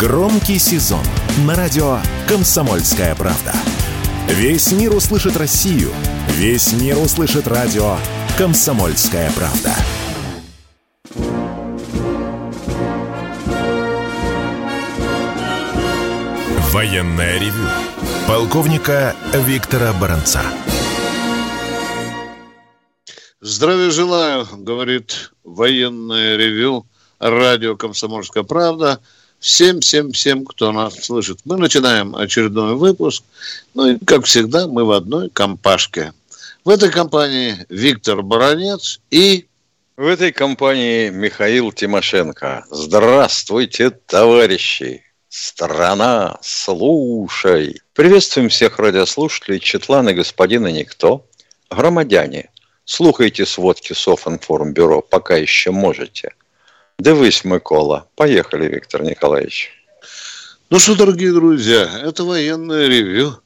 [0.00, 1.04] Громкий сезон
[1.46, 3.52] на радио «Комсомольская правда».
[4.28, 5.90] Весь мир услышит Россию.
[6.28, 7.98] Весь мир услышит радио
[8.38, 9.74] «Комсомольская правда».
[16.72, 17.68] Военное ревю
[18.26, 20.40] полковника Виктора Баранца.
[23.42, 26.86] Здравия желаю, говорит военное ревю,
[27.18, 29.02] радио «Комсомольская правда».
[29.40, 31.38] Всем, всем, всем, кто нас слышит.
[31.46, 33.24] Мы начинаем очередной выпуск.
[33.72, 36.12] Ну и, как всегда, мы в одной компашке.
[36.62, 39.46] В этой компании Виктор Баранец и...
[39.96, 42.66] В этой компании Михаил Тимошенко.
[42.70, 45.04] Здравствуйте, товарищи!
[45.30, 47.80] Страна, слушай!
[47.94, 51.24] Приветствуем всех радиослушателей, Четланы, господина Никто,
[51.70, 52.50] громадяне.
[52.84, 56.32] Слухайте сводки Софинформбюро, пока еще можете.
[57.00, 58.06] Дивись, Микола.
[58.14, 59.70] Поехали, Виктор Николаевич.
[60.68, 63.40] Ну что, дорогие друзья, это военное ревью.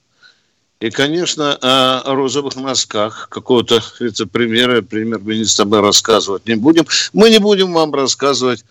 [0.80, 6.84] И, конечно, о розовых носках какого-то вице-премьера, премьер-министра мы рассказывать не будем.
[7.12, 8.64] Мы не будем вам рассказывать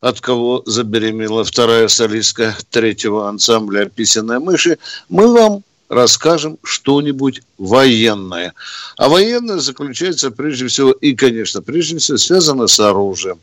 [0.00, 4.78] от кого забеременела вторая солистка третьего ансамбля «Писаная мыши»,
[5.10, 8.54] мы вам расскажем что-нибудь военное.
[8.96, 13.38] А военное заключается прежде всего и, конечно, прежде всего связано с оружием.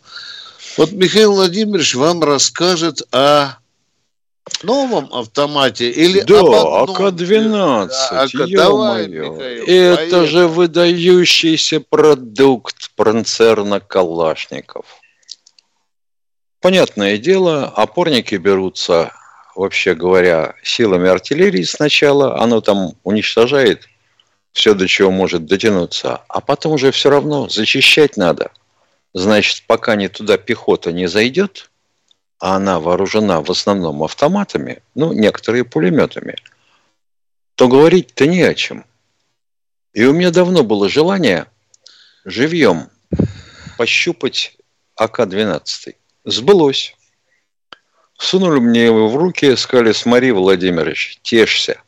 [0.80, 3.58] Вот Михаил Владимирович вам расскажет о
[4.64, 7.90] новом автомате или да, АК-12.
[8.12, 10.26] АК, давай, Михаил, Это поехали.
[10.26, 14.86] же выдающийся продукт концерна Калашников.
[16.62, 19.12] Понятное дело, опорники берутся,
[19.58, 22.40] вообще говоря, силами артиллерии сначала.
[22.40, 23.84] Оно там уничтожает
[24.54, 26.22] все, до чего может дотянуться.
[26.30, 28.52] А потом уже все равно зачищать надо.
[29.14, 31.72] Значит, пока не туда пехота не зайдет,
[32.40, 36.36] а она вооружена в основном автоматами, ну, некоторые пулеметами,
[37.56, 38.86] то говорить-то не о чем.
[39.94, 41.48] И у меня давно было желание
[42.24, 42.90] живьем
[43.78, 44.58] пощупать
[44.96, 45.96] АК-12.
[46.26, 46.96] Сбылось.
[48.18, 51.82] Сунули мне его в руки, сказали, смотри, Владимирович, тешься.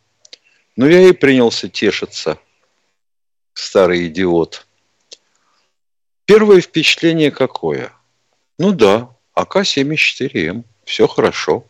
[0.77, 2.39] Ну, я и принялся тешиться,
[3.53, 4.65] старый идиот.
[6.33, 7.91] Первое впечатление какое?
[8.57, 11.65] Ну да, АК-74М, все хорошо.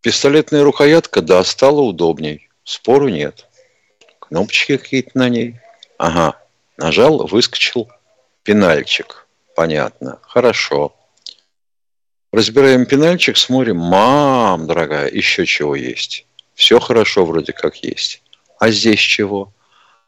[0.00, 3.46] Пистолетная рукоятка, да, стала удобней, спору нет.
[4.18, 5.60] Кнопочки какие-то на ней.
[5.98, 6.36] Ага,
[6.76, 7.88] нажал, выскочил
[8.42, 9.28] пенальчик.
[9.54, 10.96] Понятно, хорошо.
[12.32, 16.26] Разбираем пенальчик, смотрим, мам, дорогая, еще чего есть.
[16.54, 18.20] Все хорошо вроде как есть.
[18.58, 19.52] А здесь чего?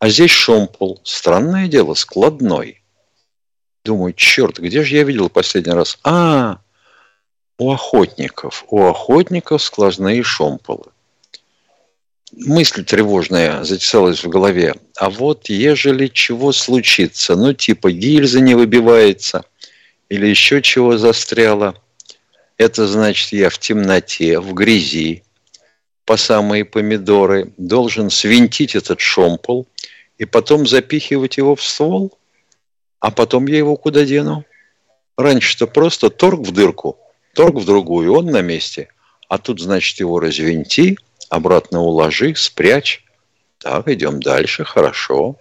[0.01, 1.01] А здесь шомпол.
[1.05, 2.83] Странное дело, складной.
[3.85, 5.99] Думаю, черт, где же я видел последний раз?
[6.05, 6.59] А,
[7.59, 8.65] у охотников.
[8.69, 10.87] У охотников сквозные шомполы.
[12.33, 14.75] Мысль тревожная затесалась в голове.
[14.97, 19.45] А вот ежели чего случится, ну типа гильза не выбивается
[20.09, 21.75] или еще чего застряло–
[22.59, 25.23] это значит, я в темноте, в грязи,
[26.05, 29.69] по самые помидоры, должен свинтить этот шомпол
[30.19, 32.19] и потом запихивать его в ствол.
[33.01, 34.45] А потом я его куда дену?
[35.17, 36.99] Раньше-то просто торг в дырку,
[37.35, 38.89] торг в другую, он на месте.
[39.29, 40.97] А тут, значит, его развинти,
[41.29, 43.05] обратно уложи, спрячь.
[43.59, 45.37] Так, идем дальше, хорошо.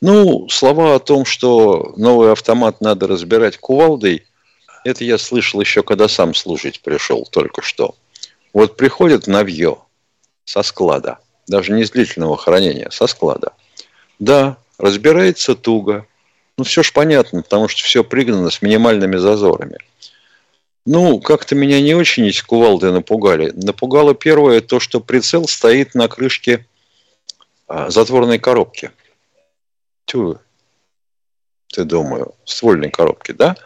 [0.00, 4.24] Ну, слова о том, что новый автомат надо разбирать кувалдой–
[4.84, 7.96] это я слышал еще, когда сам служить пришел только что.
[8.52, 9.78] Вот приходит навье
[10.44, 11.18] со склада,
[11.48, 13.52] даже не с длительного хранения, со склада.
[14.18, 16.06] Да, разбирается туго.
[16.56, 19.78] Ну, все ж понятно, потому что все пригнано с минимальными зазорами.
[20.86, 23.50] Ну, как-то меня не очень эти кувалды напугали.
[23.54, 26.66] Напугало первое то, что прицел стоит на крышке
[27.66, 28.90] а, затворной коробки.
[30.04, 30.38] Тю,
[31.68, 33.56] ты думаю, ствольной коробки, да?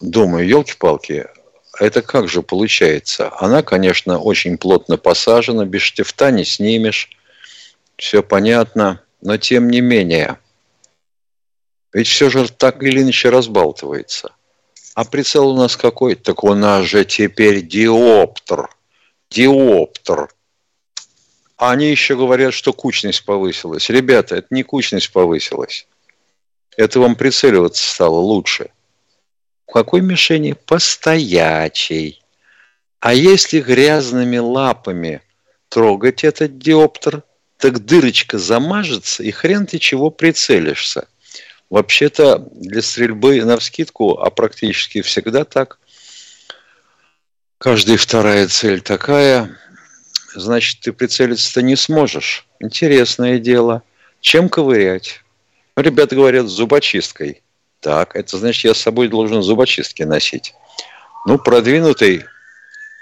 [0.00, 1.26] думаю, елки-палки,
[1.78, 3.32] это как же получается?
[3.38, 7.10] Она, конечно, очень плотно посажена, без штифта не снимешь,
[7.96, 10.38] все понятно, но тем не менее,
[11.94, 14.32] ведь все же так или иначе разбалтывается.
[14.94, 16.14] А прицел у нас какой?
[16.14, 18.68] Так у нас же теперь диоптер.
[19.30, 20.28] Диоптер.
[21.56, 23.88] А они еще говорят, что кучность повысилась.
[23.88, 25.86] Ребята, это не кучность повысилась.
[26.76, 28.70] Это вам прицеливаться стало лучше–
[29.66, 30.52] в какой мишени?
[30.52, 32.22] Постоячей.
[33.00, 35.22] А если грязными лапами
[35.68, 37.22] трогать этот диоптер,
[37.58, 41.08] так дырочка замажется, и хрен ты чего прицелишься.
[41.70, 45.78] Вообще-то для стрельбы на вскидку, а практически всегда так,
[47.64, 49.56] Каждая вторая цель такая,
[50.34, 52.46] значит, ты прицелиться-то не сможешь.
[52.60, 53.82] Интересное дело.
[54.20, 55.22] Чем ковырять?
[55.74, 57.42] Ну, ребята говорят, зубочисткой.
[57.80, 60.54] Так, это значит, я с собой должен зубочистки носить.
[61.26, 62.26] Ну, продвинутый,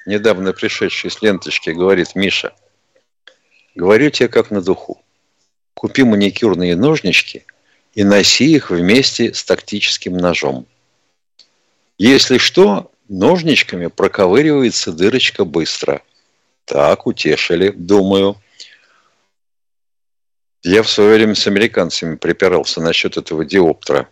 [0.06, 2.52] недавно пришедший с ленточки, говорит, Миша,
[3.74, 5.02] говорю тебе как на духу.
[5.74, 7.46] Купи маникюрные ножнички
[7.94, 10.66] и носи их вместе с тактическим ножом.
[11.98, 16.02] Если что, ножничками проковыривается дырочка быстро.
[16.64, 18.36] Так, утешили, думаю.
[20.62, 24.08] Я в свое время с американцами припирался насчет этого диоптера.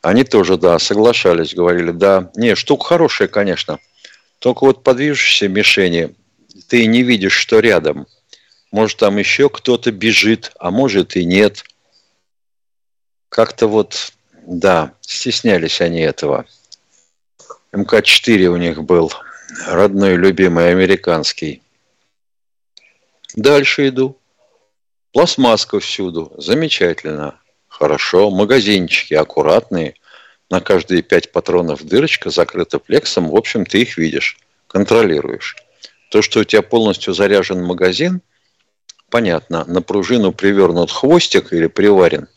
[0.00, 3.78] Они тоже, да, соглашались, говорили, да, не, штука хорошая, конечно,
[4.38, 6.14] только вот по движущейся мишени
[6.68, 8.06] ты не видишь, что рядом.
[8.70, 11.64] Может, там еще кто-то бежит, а может и нет.
[13.36, 14.14] Как-то вот,
[14.46, 16.46] да, стеснялись они этого.
[17.72, 19.12] МК-4 у них был,
[19.66, 21.60] родной, любимый, американский.
[23.34, 24.16] Дальше иду.
[25.12, 26.32] Пластмасска всюду.
[26.38, 27.38] Замечательно.
[27.68, 28.30] Хорошо.
[28.30, 29.96] Магазинчики аккуратные.
[30.48, 33.28] На каждые пять патронов дырочка закрыта плексом.
[33.28, 34.38] В общем, ты их видишь.
[34.66, 35.56] Контролируешь.
[36.10, 38.22] То, что у тебя полностью заряжен магазин,
[39.10, 39.66] понятно.
[39.66, 42.28] На пружину привернут хвостик или приварен.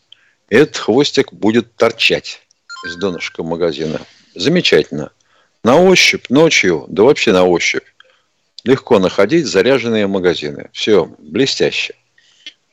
[0.50, 2.42] Этот хвостик будет торчать
[2.84, 4.00] из донышка магазина.
[4.34, 5.12] Замечательно.
[5.62, 7.86] На ощупь, ночью, да вообще на ощупь.
[8.64, 10.68] Легко находить заряженные магазины.
[10.72, 11.94] Все, блестяще.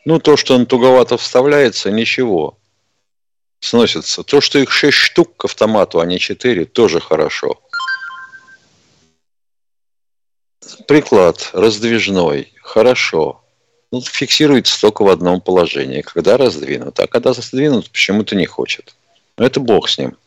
[0.06, 2.58] Ну, то, что он туговато вставляется, ничего.
[3.60, 4.24] Сносится.
[4.24, 7.62] То, что их 6 штук к автомату, а не 4, тоже хорошо.
[10.88, 12.54] Приклад раздвижной.
[12.62, 13.44] Хорошо.
[13.92, 17.00] Ну, фиксируется только в одном положении, когда раздвинут.
[17.00, 18.96] А когда сдвинут, почему-то не хочет.
[19.38, 20.18] Но это бог с ним.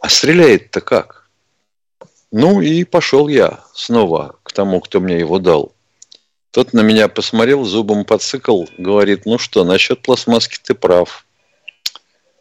[0.00, 1.28] А стреляет-то как?
[2.32, 5.72] Ну и пошел я снова к тому, кто мне его дал.
[6.50, 11.26] Тот на меня посмотрел, зубом подсыкал, говорит, ну что, насчет пластмасски ты прав.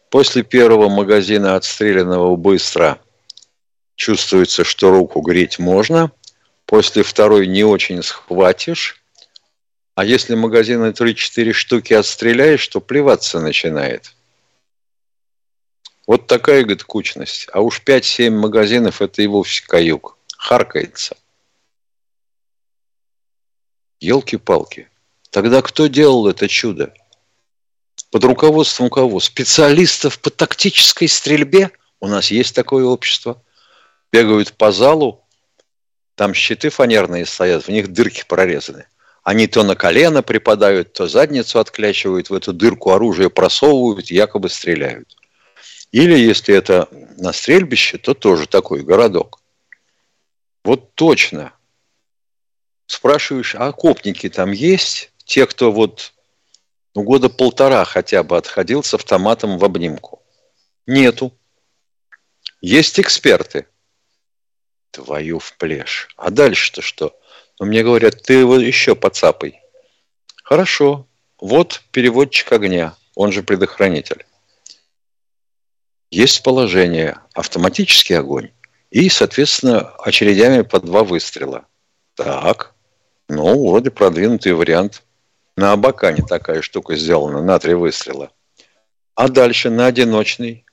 [0.09, 2.99] После первого магазина отстрелянного быстро
[3.95, 6.11] чувствуется, что руку греть можно.
[6.65, 9.00] После второй не очень схватишь.
[9.95, 14.15] А если магазины 3-4 штуки отстреляешь, то плеваться начинает.
[16.07, 17.47] Вот такая, говорит, кучность.
[17.51, 20.17] А уж 5-7 магазинов– это и вовсе каюк.
[20.37, 21.17] Харкается.
[23.99, 24.89] Елки-палки.
[25.29, 26.93] Тогда кто делал это чудо?
[28.09, 29.19] Под руководством кого?
[29.19, 31.71] Специалистов по тактической стрельбе?
[31.99, 33.41] У нас есть такое общество.
[34.11, 35.23] Бегают по залу,
[36.15, 38.85] там щиты фанерные стоят, в них дырки прорезаны.
[39.23, 45.15] Они то на колено припадают, то задницу отклячивают, в эту дырку оружие просовывают, якобы стреляют.
[45.91, 46.87] Или если это
[47.17, 49.39] на стрельбище, то тоже такой городок.
[50.63, 51.53] Вот точно
[52.87, 55.11] спрашиваешь, а окопники там есть?
[55.23, 56.13] Те, кто вот
[56.95, 60.21] ну, года полтора хотя бы отходил с автоматом в обнимку.
[60.85, 61.33] Нету.
[62.59, 63.67] Есть эксперты.
[64.91, 66.09] Твою в плешь.
[66.17, 67.17] А дальше-то что?
[67.61, 69.61] Ну, мне говорят, ты его еще подцапай.
[70.43, 71.05] Хорошо.
[71.39, 74.25] Вот переводчик огня, он же предохранитель.
[76.09, 78.49] Есть положение автоматический огонь
[78.89, 81.67] и, соответственно, очередями по два выстрела.
[82.15, 82.73] Так,
[83.29, 85.03] ну, вроде продвинутый вариант.
[85.55, 88.31] На Абакане такая штука сделана, на три выстрела.
[89.13, 90.65] А дальше на одиночный.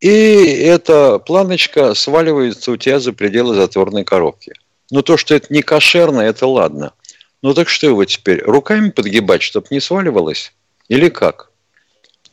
[0.00, 4.54] И эта планочка сваливается у тебя за пределы затворной коробки.
[4.94, 6.92] Но то, что это не кошерно, это ладно.
[7.42, 10.52] Ну так что его теперь, руками подгибать, чтобы не сваливалось?
[10.86, 11.50] Или как?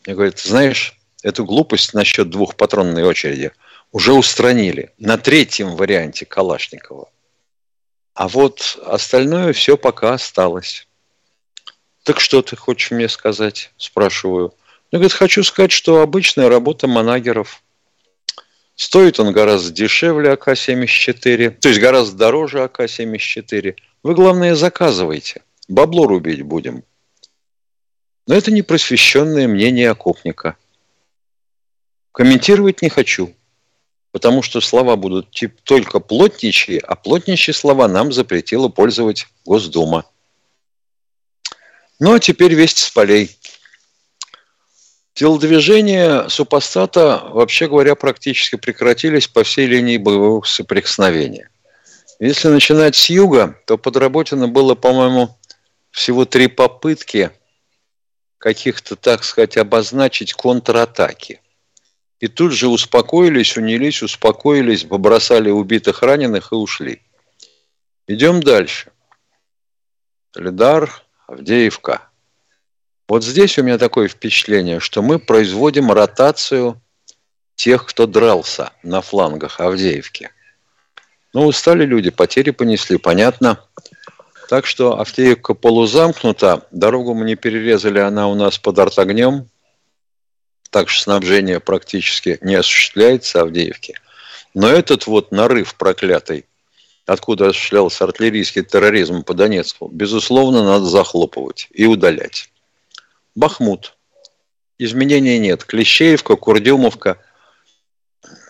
[0.06, 3.52] Я говорю, ты знаешь, эту глупость насчет двухпатронной очереди
[3.92, 7.10] уже устранили на третьем варианте Калашникова.
[8.14, 10.88] А вот остальное все пока осталось.
[12.04, 13.72] Так что ты хочешь мне сказать?
[13.78, 14.54] Спрашиваю.
[14.92, 17.64] Ну, говорит, хочу сказать, что обычная работа манагеров.
[18.82, 23.76] Стоит он гораздо дешевле АК-74, то есть гораздо дороже АК-74.
[24.02, 25.44] Вы, главное, заказывайте.
[25.68, 26.84] Бабло рубить будем.
[28.26, 30.58] Но это не просвещенное мнение окопника.
[32.12, 33.32] Комментировать не хочу
[34.12, 40.06] потому что слова будут тип только плотничьи, а плотничьи слова нам запретила пользовать Госдума.
[42.00, 43.38] Ну а теперь вести с полей.
[45.14, 51.50] Телодвижения супостата, вообще говоря, практически прекратились по всей линии боевого соприкосновения.
[52.20, 55.38] Если начинать с юга, то подработано было, по-моему,
[55.90, 57.32] всего три попытки
[58.38, 61.42] каких-то, так сказать, обозначить контратаки–
[62.22, 67.02] И тут же успокоились, унились, успокоились, побросали убитых, раненых и ушли.
[68.08, 68.92] Идем дальше.
[70.36, 70.92] Лидар,
[71.28, 72.11] Авдеевка.
[73.12, 76.82] Вот здесь у меня такое впечатление, что мы производим ротацию
[77.56, 80.30] тех, кто дрался на флангах Авдеевки.
[81.34, 83.60] Ну, устали люди, потери понесли, понятно.
[84.48, 89.50] Так что Авдеевка полузамкнута, дорогу мы не перерезали, она у нас под артогнем,
[90.70, 93.94] так что снабжение практически не осуществляется Авдеевки.
[94.54, 96.46] Но этот вот нарыв проклятый,
[97.06, 102.51] откуда осуществлялся артиллерийский терроризм по Донецку, безусловно, надо захлопывать и удалять.
[103.36, 103.98] Бахмут.
[104.78, 105.64] Изменений нет.
[105.64, 107.18] Клещеевка, Курдюмовка,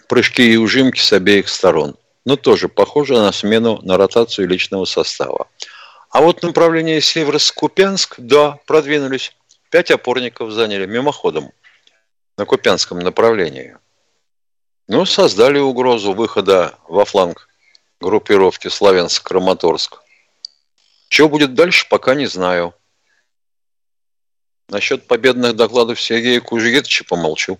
[0.07, 1.95] прыжки и ужимки с обеих сторон.
[2.25, 5.47] Но тоже похоже на смену, на ротацию личного состава.
[6.09, 9.35] А вот направление Северск-Купянск, да, продвинулись.
[9.69, 11.51] Пять опорников заняли мимоходом
[12.37, 13.77] на Купянском направлении.
[14.87, 17.47] Ну, создали угрозу выхода во фланг
[18.01, 19.99] группировки Славянск-Краматорск.
[21.07, 22.73] Что будет дальше, пока не знаю.
[24.71, 27.59] Насчет победных докладов Сергея Кужегетовича помолчу.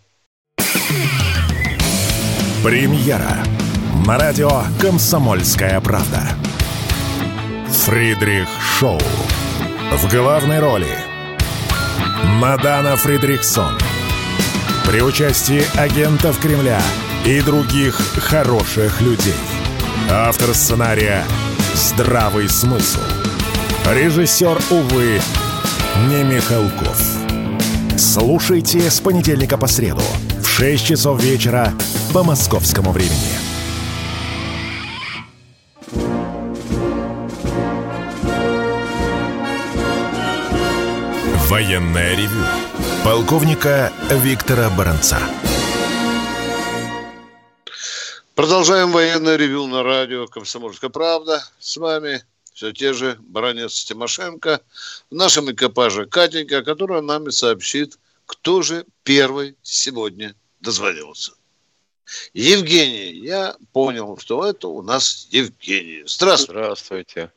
[2.64, 3.44] Премьера
[4.08, 6.22] на радио «Комсомольская правда».
[7.68, 9.02] Фридрих Шоу.
[9.92, 10.88] В главной роли
[12.40, 13.78] Мадана Фридрихсон.
[14.88, 16.82] При участии агентов Кремля
[17.26, 19.36] и других хороших людей.
[20.10, 21.26] Автор сценария
[21.74, 23.02] «Здравый смысл».
[23.86, 25.20] Режиссер, увы,
[25.98, 27.00] не Михалков.
[27.98, 30.02] Слушайте с понедельника по среду
[30.42, 31.74] в 6 часов вечера
[32.14, 33.38] по московскому времени.
[41.48, 42.46] Военное ревю
[43.04, 45.20] полковника Виктора Баранца.
[48.36, 51.44] Продолжаем военное ревю на радио «Комсомольская правда».
[51.60, 52.24] С вами
[52.62, 54.62] все те же Баранец Тимошенко.
[55.10, 61.32] В нашем экипаже Катенька, которая нам и сообщит, кто же первый сегодня дозвонился.
[62.36, 66.04] Евгений, я понял, что это у нас Евгений.
[66.06, 66.62] Здравствуйте.
[66.62, 67.32] Здравствуйте.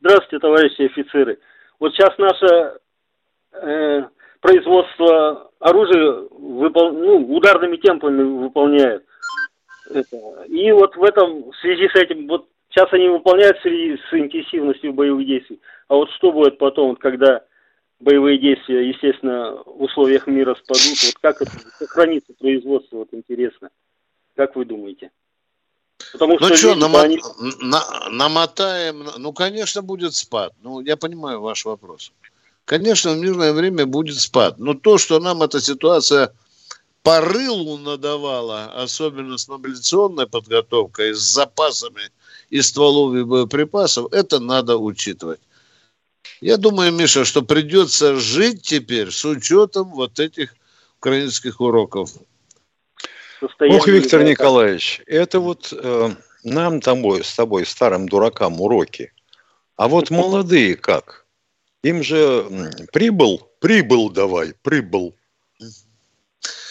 [0.00, 1.38] Здравствуйте, товарищи офицеры.
[1.78, 2.78] Вот сейчас наше
[3.52, 4.02] э,
[4.40, 6.94] производство оружия выпол...
[6.94, 9.04] ну, ударными темпами выполняет.
[9.88, 10.16] Это.
[10.48, 15.26] И вот в этом, в связи с этим, вот Сейчас они выполняют с интенсивностью боевых
[15.26, 15.60] действий.
[15.88, 17.42] А вот что будет потом, вот, когда
[17.98, 23.70] боевые действия, естественно, в условиях мира спадут, вот как это сохранится производство, вот интересно.
[24.36, 25.10] Как вы думаете?
[26.12, 27.02] Потому ну что, намот...
[27.02, 27.20] они...
[27.60, 27.82] на...
[28.10, 30.52] намотаем, ну, конечно, будет спад.
[30.62, 32.12] Ну, я понимаю ваш вопрос.
[32.64, 34.58] Конечно, в мирное время будет спад.
[34.58, 36.32] Но то, что нам эта ситуация
[37.02, 42.10] по рылу надавала, особенно с мобилизационной подготовкой, с запасами
[42.50, 45.40] и стволов и боеприпасов, это надо учитывать.
[46.40, 50.54] Я думаю, Миша, что придется жить теперь с учетом вот этих
[50.98, 52.10] украинских уроков.
[53.40, 56.10] Ох, Виктор Николаевич, это вот э,
[56.44, 59.12] нам тобой, с тобой, старым дуракам, уроки.
[59.76, 61.24] А вот молодые как?
[61.82, 65.14] Им же прибыл, прибыл давай, прибыл.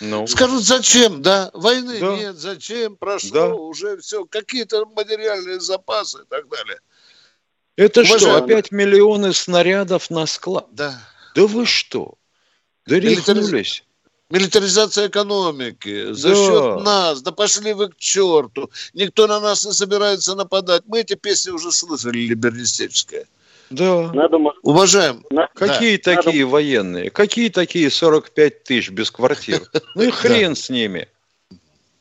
[0.01, 0.27] Ну.
[0.27, 1.51] Скажут, зачем, да?
[1.53, 2.15] Войны да.
[2.15, 3.53] нет, зачем, прошло, да.
[3.53, 6.79] уже все, какие-то материальные запасы и так далее.
[7.75, 8.19] Это Уважаемый.
[8.19, 10.67] что, опять миллионы снарядов на склад?
[10.71, 10.99] Да.
[11.35, 12.15] Да вы что?
[12.85, 13.83] Да рехнулись.
[14.29, 16.35] Милитаризация экономики за да.
[16.35, 18.69] счет нас, да пошли вы к черту.
[18.93, 20.83] Никто на нас не собирается нападать.
[20.85, 23.27] Мы эти песни уже слышали, либералистические.
[23.69, 24.11] Да.
[24.13, 24.37] Надо...
[24.61, 25.23] Уважаем.
[25.53, 26.15] Какие да.
[26.15, 26.53] такие Надо...
[26.53, 27.09] военные?
[27.09, 29.59] Какие такие 45 тысяч без квартир?
[29.95, 31.07] Ну и хрен с ними.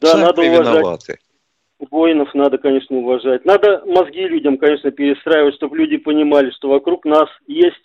[0.00, 1.18] Да, надо виноваты.
[1.90, 3.44] Воинов надо, конечно, уважать.
[3.44, 7.76] Надо мозги людям, конечно, перестраивать, чтобы люди понимали, что вокруг нас есть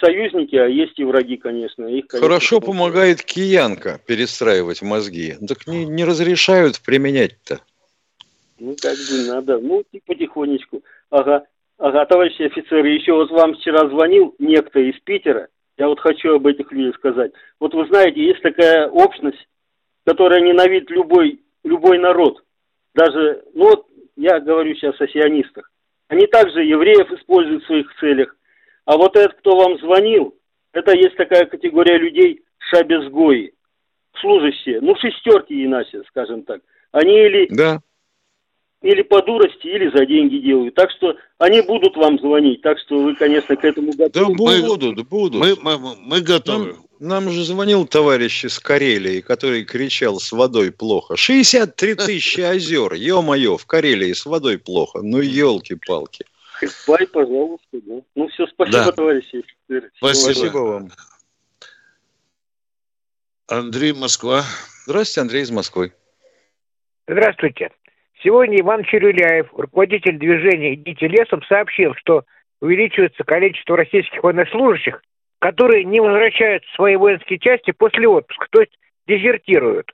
[0.00, 1.86] союзники, а есть и враги, конечно.
[1.86, 5.36] Их, конечно Хорошо помогает киянка перестраивать мозги.
[5.46, 7.60] Так не, не разрешают применять-то.
[8.58, 9.58] Ну, как бы надо.
[9.58, 10.82] Ну, потихонечку.
[11.10, 11.46] Ага.
[11.78, 15.48] Ага, товарищи офицеры, еще вот вам вчера звонил некто из Питера.
[15.76, 17.32] Я вот хочу об этих людях сказать.
[17.60, 19.46] Вот вы знаете, есть такая общность,
[20.06, 22.42] которая ненавидит любой, любой народ.
[22.94, 25.70] Даже, ну вот я говорю сейчас о сионистах.
[26.08, 28.34] Они также евреев используют в своих целях.
[28.86, 30.34] А вот этот, кто вам звонил,
[30.72, 33.52] это есть такая категория людей шабезгои,
[34.20, 36.62] служащие, ну шестерки иначе, скажем так.
[36.92, 37.80] Они или да
[38.82, 40.74] или по дурости, или за деньги делают.
[40.74, 42.62] Так что они будут вам звонить.
[42.62, 44.10] Так что вы, конечно, к этому готовы.
[44.12, 45.40] Да будут, будут.
[45.40, 46.76] Мы, мы, мы готовы.
[46.98, 51.16] Нам же звонил товарищ из Карелии, который кричал «с водой плохо».
[51.16, 55.00] 63 тысячи озер, ё-моё, в Карелии с водой плохо.
[55.02, 56.24] Ну, елки-палки.
[56.88, 58.00] Бай, пожалуйста, да.
[58.14, 58.92] Ну, все, спасибо, Да.
[58.92, 59.44] товарищи.
[59.98, 60.32] Спасибо.
[60.32, 60.90] Спасибо вам.
[63.48, 64.44] Андрей, Москва.
[64.86, 65.92] Здравствуйте, Андрей из Москвы.
[67.06, 67.70] Здравствуйте.
[68.26, 72.24] Сегодня Иван Чирюляев, руководитель движения «Идите лесом», сообщил, что
[72.60, 75.00] увеличивается количество российских военнослужащих,
[75.38, 78.72] которые не возвращают в свои воинские части после отпуска, то есть
[79.06, 79.92] дезертируют.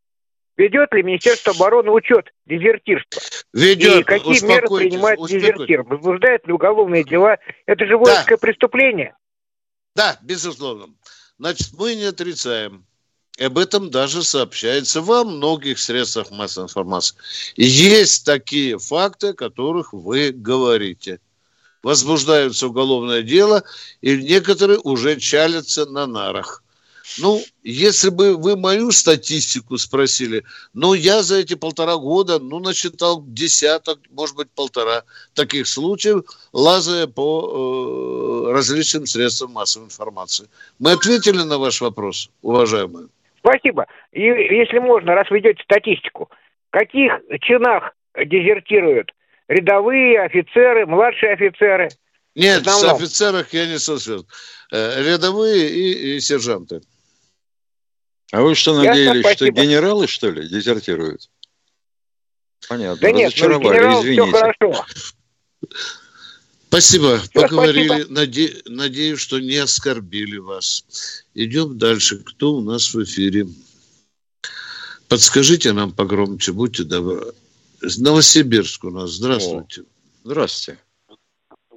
[0.57, 3.21] Ведет ли Министерство обороны учет дезертирства?
[3.53, 5.83] Ведет, И какие меры принимает дезертир?
[5.83, 7.37] Возбуждает ли уголовные дела?
[7.67, 9.15] Это же воинское преступление.
[9.95, 10.87] Да, безусловно.
[11.37, 12.87] Значит, мы не отрицаем.
[13.41, 17.17] Об этом даже сообщается во многих средствах массовой информации.
[17.57, 21.19] Есть такие факты, о которых вы говорите.
[21.83, 23.65] Возбуждаются уголовное дело,
[24.03, 26.63] и некоторые уже чалятся на нарах.
[27.19, 33.25] Ну, если бы вы мою статистику спросили, ну, я за эти полтора года, ну, насчитал
[33.27, 35.03] десяток, может быть, полтора
[35.35, 40.49] таких случаев, лазая по э, различным средствам массовой информации.
[40.79, 43.09] Мы ответили на ваш вопрос, уважаемые?
[43.45, 43.87] Спасибо.
[44.13, 46.31] И если можно, раз вы ведете статистику,
[46.71, 49.13] в каких чинах дезертируют?
[49.49, 51.89] Рядовые, офицеры, младшие офицеры?
[52.35, 54.25] Нет, В офицерах я не связан.
[54.71, 56.81] Э, Рядовые и, и сержанты.
[58.33, 59.61] А вы что, Ясно, надеялись, что спасибо.
[59.61, 61.29] генералы, что ли, дезертируют?
[62.69, 64.39] Понятно, Да нет, ну, генерал, все извините.
[64.39, 64.85] хорошо.
[66.73, 67.87] Спасибо, поговорили.
[67.89, 68.15] спасибо.
[68.21, 70.87] Наде- Надеюсь, что не оскорбили вас.
[71.35, 72.25] Идем дальше.
[72.25, 73.45] Кто у нас в эфире?
[75.07, 77.35] Подскажите нам погромче, будьте добры.
[77.99, 79.11] Новосибирск у нас.
[79.11, 79.83] Здравствуйте.
[80.25, 80.81] Здравствуйте.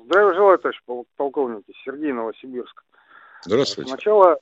[0.05, 1.73] Здравия желаю, товарищ пол- полковники.
[1.83, 2.81] Сергей Новосибирск.
[3.43, 3.89] Здравствуйте.
[3.89, 4.37] Сначала,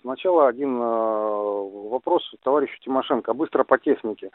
[0.00, 3.34] сначала один э, вопрос товарищу Тимошенко.
[3.34, 4.30] Быстро по технике.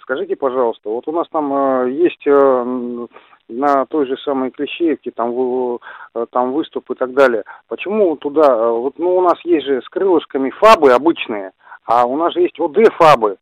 [0.00, 3.06] Скажите, пожалуйста, вот у нас там э, есть э,
[3.48, 5.78] на той же самой Клещеевке там,
[6.14, 7.44] э, там выступ и так далее.
[7.68, 11.52] Почему туда, э, вот, ну у нас есть же с крылышками фабы обычные,
[11.84, 13.36] а у нас же есть ОД фабы,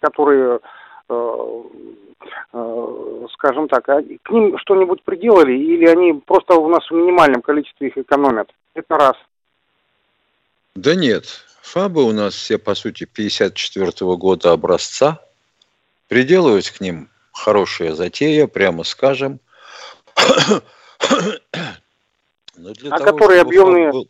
[0.00, 0.60] которые
[1.08, 1.62] э,
[2.52, 7.88] э, скажем так, к ним что-нибудь приделали или они просто у нас в минимальном количестве
[7.88, 8.50] их экономят?
[8.74, 9.16] Это раз.
[10.74, 11.24] Да нет,
[11.62, 15.20] фабы у нас все, по сути, 54 года образца.
[16.08, 19.40] Приделывать к ним хорошая затея, прямо скажем.
[22.56, 24.08] Но для А того, которые объемные, был-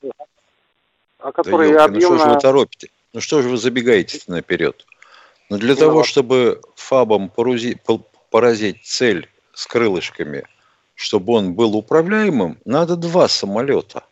[1.18, 2.88] а Да которые ёлки, ну что же вы торопите?
[3.12, 4.86] Ну что же вы забегаете наперед?
[5.50, 7.78] Но для Ну, того, чтобы фабом порузи-
[8.30, 10.44] поразить цель с крылышками,
[10.94, 14.04] чтобы он был управляемым, надо два самолета.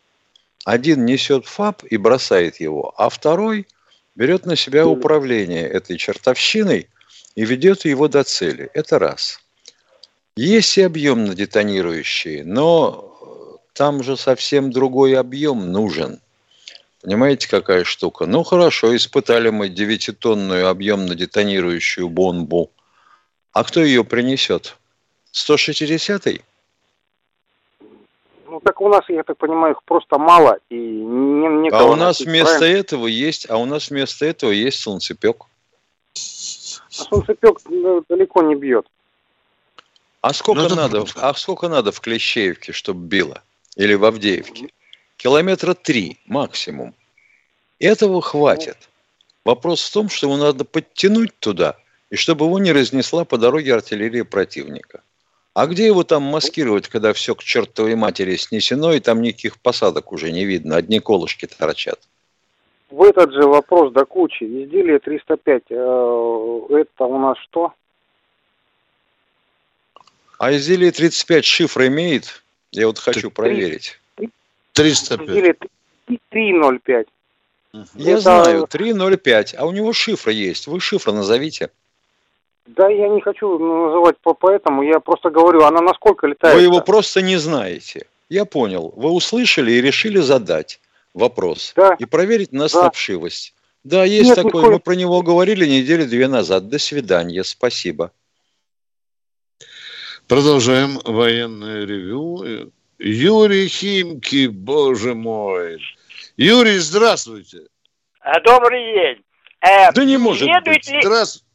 [0.65, 3.67] Один несет фаб и бросает его, а второй
[4.15, 6.89] берет на себя управление этой чертовщиной
[7.35, 8.69] и ведет его до цели.
[8.73, 9.39] Это раз.
[10.37, 16.19] Есть и объемно детонирующие, но э, там же совсем другой объем нужен.
[17.01, 18.25] Понимаете, какая штука?
[18.25, 22.69] Ну, хорошо, испытали мы 9-тонную объемно детонирующую бомбу.
[23.53, 24.75] А кто ее принесет?
[25.31, 26.41] 160-й?
[28.49, 31.95] Ну, так у нас, я так понимаю, их просто мало, и не, некого А у
[31.95, 32.77] нас вместо правильно?
[32.77, 35.45] этого есть, а у нас вместо этого есть солнцепек.
[36.13, 36.17] А
[36.89, 38.85] солнцепек ну, далеко не бьет.
[40.25, 41.05] А сколько Ну, это надо?
[41.17, 43.43] А сколько надо в Клещеевке, чтобы било?
[43.75, 44.69] Или в Авдеевке?
[45.17, 46.95] Километра три максимум.
[47.77, 48.89] Этого хватит.
[49.45, 51.77] Вопрос в том, что его надо подтянуть туда,
[52.09, 55.03] и чтобы его не разнесла по дороге артиллерия противника.
[55.53, 60.11] А где его там маскировать, когда все к чертовой матери снесено, и там никаких посадок
[60.11, 61.99] уже не видно, одни колышки торчат?
[62.89, 64.43] В этот же вопрос до кучи.
[64.43, 67.73] Изделие 305, э, это у нас что?
[70.37, 72.43] А изделие 35 шифр имеет?
[72.71, 73.29] Я вот хочу Три.
[73.29, 73.99] проверить.
[74.73, 75.29] 305.
[75.29, 75.55] Изделие
[76.29, 77.07] 305.
[77.95, 80.67] Я Это- знаю, 3.05, а у него шифра есть.
[80.67, 81.69] Вы шифр назовите.
[82.67, 86.55] Да, я не хочу называть по поэтому, я просто говорю, она насколько летает?
[86.55, 88.07] Вы его просто не знаете.
[88.29, 88.91] Я понял.
[88.95, 90.79] Вы услышали и решили задать
[91.13, 91.73] вопрос.
[91.75, 91.95] Да.
[91.99, 92.69] И проверить на Да.
[92.69, 93.53] снапшивость.
[93.83, 94.49] Да, есть Нет, такой.
[94.51, 96.69] никакой- Мы про него говорили недели две назад.
[96.69, 97.43] До свидания.
[97.43, 98.11] Спасибо.
[100.27, 102.71] Продолжаем военное ревю.
[102.97, 105.79] Юрий Химки, боже мой.
[106.37, 107.59] Юрий, здравствуйте.
[108.21, 109.23] А, Добрый день.
[109.61, 110.89] Э, Да не может следует быть.
[110.91, 111.45] ли, Здравствуйте.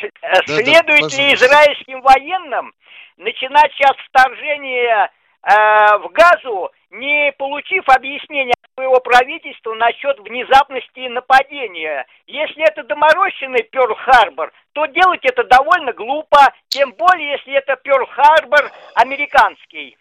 [0.00, 1.34] э, да, следует ли пожалуйста.
[1.34, 2.72] израильским военным
[3.16, 5.10] начинать сейчас вторжение
[5.42, 12.06] в газу, не получив объяснения своего правительства насчет внезапности нападения.
[12.26, 19.96] Если это доморощенный Перл-Харбор, то делать это довольно глупо, тем более, если это Перл-Харбор американский.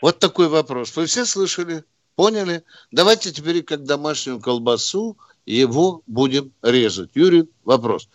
[0.00, 0.96] Вот такой вопрос.
[0.96, 1.84] Вы все слышали?
[2.16, 2.62] Поняли?
[2.90, 7.10] Давайте теперь как домашнюю колбасу его будем резать.
[7.14, 8.08] Юрий, вопрос.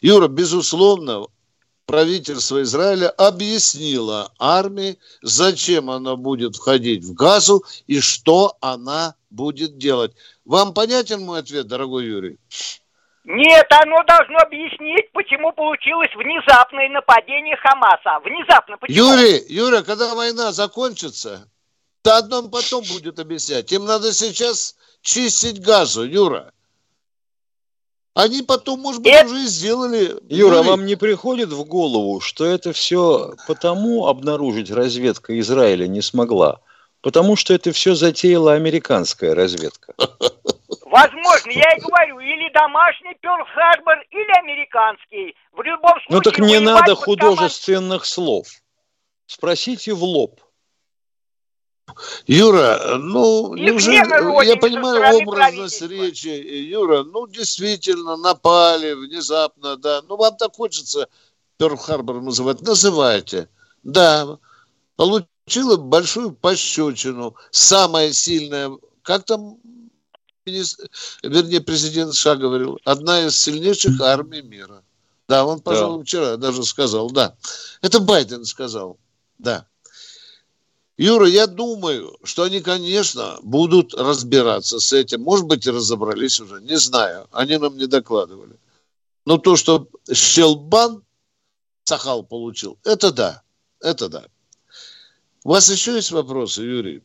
[0.00, 1.26] Юра, безусловно,
[1.86, 10.12] правительство Израиля объяснило армии, зачем она будет входить в Газу и что она будет делать.
[10.44, 12.38] Вам понятен мой ответ, дорогой Юрий?
[13.24, 18.20] Нет, оно должно объяснить, почему получилось внезапное нападение Хамаса.
[18.24, 18.96] Внезапно, почему?
[18.96, 21.48] Юрий, Юрий, когда война закончится,
[22.02, 23.72] то одном потом будет объяснять.
[23.72, 26.52] Им надо сейчас чистить газу, Юра.
[28.16, 29.26] Они потом, может быть, это...
[29.26, 30.16] уже и сделали.
[30.30, 36.60] Юра, вам не приходит в голову, что это все потому обнаружить разведка Израиля не смогла?
[37.02, 39.92] Потому что это все затеяла американская разведка.
[40.86, 45.36] Возможно, я и говорю, или домашний Перл-Харбор, или американский.
[45.52, 46.08] В любом случае...
[46.08, 48.06] Ну так не надо художественных команд...
[48.06, 48.46] слов.
[49.26, 50.40] Спросите в лоб.
[52.26, 60.36] Юра, ну, неужели, я понимаю образность речи, Юра, ну, действительно, напали внезапно, да, ну, вам
[60.36, 61.08] так хочется
[61.58, 63.48] Перл-Харбор называть, называйте,
[63.82, 64.38] да,
[64.96, 68.72] получила большую пощечину, самая сильная,
[69.02, 69.58] как там,
[70.44, 74.82] вернее, президент США говорил, одна из сильнейших армий мира.
[75.28, 76.04] Да, он, пожалуй, да.
[76.04, 77.36] вчера даже сказал, да.
[77.82, 78.98] Это Байден сказал,
[79.38, 79.66] да.
[80.98, 85.22] Юра, я думаю, что они, конечно, будут разбираться с этим.
[85.22, 87.28] Может быть, и разобрались уже, не знаю.
[87.32, 88.56] Они нам не докладывали.
[89.26, 91.02] Но то, что Щелбан
[91.84, 93.42] Сахал получил, это да,
[93.80, 94.24] это да.
[95.44, 97.02] У вас еще есть вопросы, Юрий?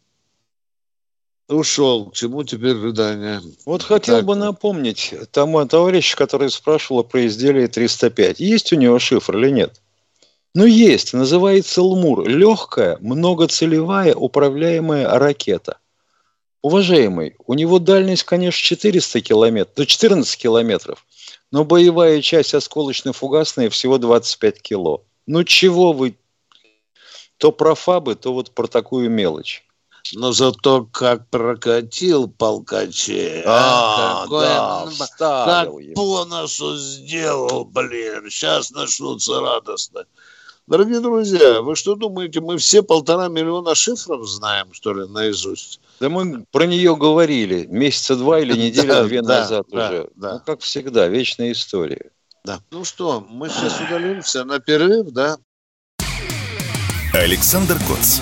[1.49, 2.11] Ушел.
[2.11, 3.41] К чему теперь рыдание?
[3.65, 4.25] Вот хотел так.
[4.25, 8.39] бы напомнить тому товарищу, который спрашивал про изделие 305.
[8.39, 9.81] Есть у него шифр или нет?
[10.53, 11.13] Ну, есть.
[11.13, 12.27] Называется «Лмур».
[12.27, 15.77] Легкая, многоцелевая управляемая ракета.
[16.61, 21.05] Уважаемый, у него дальность, конечно, 400 километров, до 14 километров,
[21.51, 25.03] но боевая часть осколочно-фугасная всего 25 кило.
[25.25, 26.15] Ну, чего вы
[27.37, 29.63] то про фабы, то вот про такую мелочь.
[30.13, 33.43] Но зато как прокатил полкаче.
[33.45, 38.29] А, а какой, да, как по носу сделал, блин.
[38.29, 40.05] Сейчас начнутся радостно.
[40.67, 45.81] Дорогие друзья, вы что думаете, мы все полтора миллиона шифров знаем, что ли, наизусть?
[45.99, 50.09] Да мы про нее говорили месяца два или неделю две назад уже.
[50.15, 52.11] Ну, как всегда, вечная история.
[52.43, 52.59] Да.
[52.71, 55.37] Ну что, мы сейчас удалимся на перерыв, да?
[57.13, 58.21] Александр Коц.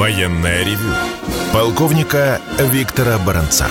[0.00, 0.94] Военное ревю
[1.52, 3.68] полковника Виктора Баранца.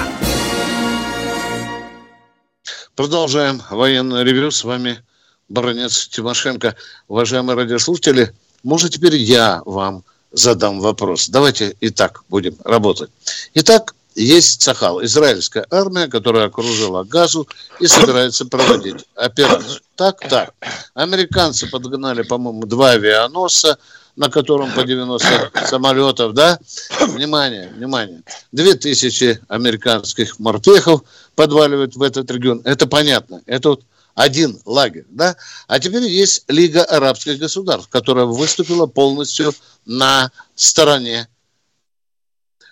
[2.94, 4.52] Продолжаем военное ревю.
[4.52, 5.04] С вами
[5.48, 6.76] Баранец Тимошенко.
[7.08, 11.30] Уважаемые радиослушатели, может теперь я вам задам вопрос.
[11.30, 13.10] Давайте и так будем работать.
[13.56, 17.48] Итак, есть Цахал, израильская армия, которая окружила Газу
[17.80, 19.82] и собирается проводить операцию.
[19.96, 20.54] Так, так.
[20.94, 23.80] Американцы подгнали, по-моему, два авианосца,
[24.19, 26.60] на котором по 90 самолетов, да?
[27.08, 28.21] Внимание, внимание.
[28.51, 31.03] 2000 американских морпехов
[31.36, 32.62] подваливают в этот регион.
[32.65, 33.41] Это понятно.
[33.45, 33.84] Это вот
[34.15, 35.38] один лагерь, да?
[35.67, 39.53] А теперь есть Лига арабских государств, которая выступила полностью
[39.86, 41.29] на стороне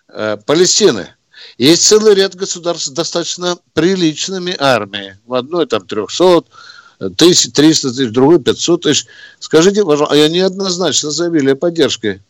[0.10, 1.15] э, Палестины.
[1.57, 5.17] Есть целый ряд государств с достаточно приличными армиями.
[5.25, 6.43] В одной там 300,
[7.17, 9.05] тысяч, 300 тысяч, другой 500 тысяч.
[9.39, 12.21] Скажите, пожалуйста, а я неоднозначно заявили о поддержке.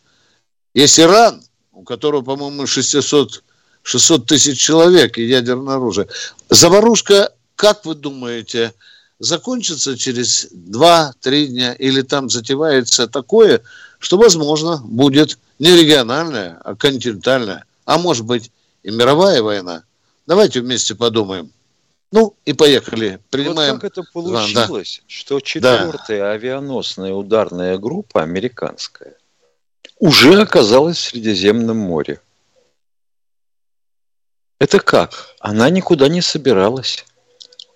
[0.74, 3.42] Есть Иран, у которого, по-моему, 600,
[3.82, 6.08] 600 тысяч человек и ядерное оружие.
[6.50, 8.72] Заварушка, как вы думаете,
[9.18, 13.62] закончится через 2-3 дня или там затевается такое,
[13.98, 18.50] что, возможно, будет не региональная, а континентальная, а может быть
[18.82, 19.82] и мировая война.
[20.26, 21.50] Давайте вместе подумаем.
[22.10, 23.20] Ну и поехали.
[23.30, 23.74] Принимаем.
[23.74, 25.04] Вот как это получилось, да.
[25.08, 26.30] что четвертая да.
[26.32, 29.16] авианосная ударная группа американская
[29.98, 32.20] уже оказалась в Средиземном море.
[34.58, 35.34] Это как?
[35.40, 37.04] Она никуда не собиралась.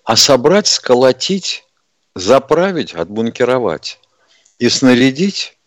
[0.03, 1.65] А собрать, сколотить,
[2.15, 3.99] заправить, отбункеровать
[4.57, 5.57] и снарядить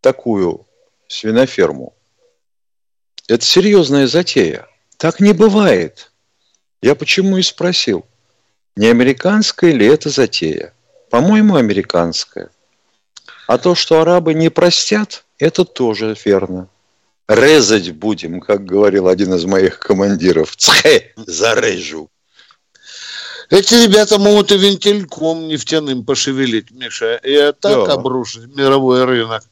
[0.00, 0.66] такую
[1.08, 1.94] свиноферму–
[3.26, 4.68] это серьезная затея.
[4.98, 6.12] Так не бывает.
[6.84, 8.04] Я почему и спросил,
[8.76, 10.74] не американская ли это затея?
[11.08, 12.50] По-моему, американская.
[13.46, 16.68] А то, что арабы не простят, это тоже верно.
[17.26, 20.54] Резать будем, как говорил один из моих командиров.
[20.56, 22.10] Цхе, зарежу.
[23.48, 27.94] Эти ребята могут и вентильком нефтяным пошевелить, Миша, и так да.
[27.94, 29.42] обрушить мировой рынок,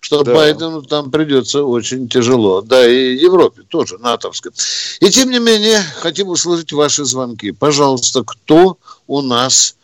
[0.00, 0.34] что да.
[0.34, 2.62] Байдену там придется очень тяжело.
[2.62, 4.52] Да, и Европе тоже, натовской.
[5.00, 7.50] И тем не менее, хотим услышать ваши звонки.
[7.50, 9.76] Пожалуйста, кто у нас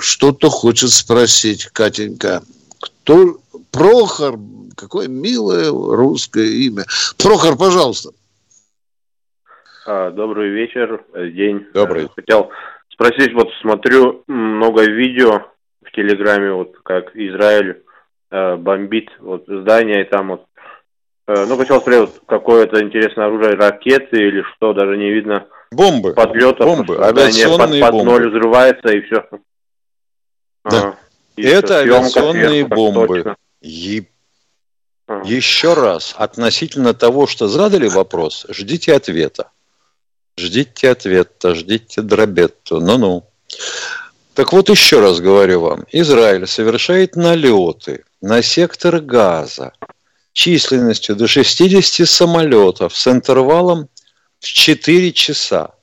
[0.00, 2.42] что-то хочет спросить, Катенька?
[2.80, 3.38] Кто?
[3.70, 4.38] Прохор,
[4.76, 6.84] какое милое русское имя.
[7.18, 8.10] Прохор, пожалуйста.
[9.86, 11.66] А, добрый вечер, э, день.
[11.74, 12.08] Добрый.
[12.14, 12.50] Хотел
[12.88, 15.42] спросить, вот смотрю много видео
[15.84, 17.82] в Телеграме, вот как Израиль
[18.34, 20.46] э, бомбит вот здание, и там вот,
[21.28, 25.46] э, ну, хотел смотреть, вот, какое-то интересное оружие, ракеты или что, даже не видно.
[25.70, 26.14] Бомбы.
[26.14, 26.66] Подлетов.
[26.66, 28.10] Бомбы, авиационные под, под бомбы.
[28.10, 29.24] ноль взрывается, и все.
[30.64, 30.78] Да.
[30.78, 30.96] Ага.
[31.36, 33.36] И Это авиационные бомбы.
[33.60, 34.04] И...
[35.06, 35.28] Ага.
[35.28, 39.50] Еще раз, относительно того, что задали вопрос, ждите ответа.
[40.36, 42.80] Ждите ответа, ждите дробетту.
[42.80, 43.24] Ну-ну.
[44.34, 45.84] Так вот еще раз говорю вам.
[45.92, 49.74] Израиль совершает налеты на сектор газа
[50.32, 53.90] численностью до 60 самолетов с интервалом
[54.40, 55.74] в 4 часа.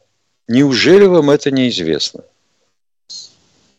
[0.47, 2.21] Неужели вам это неизвестно?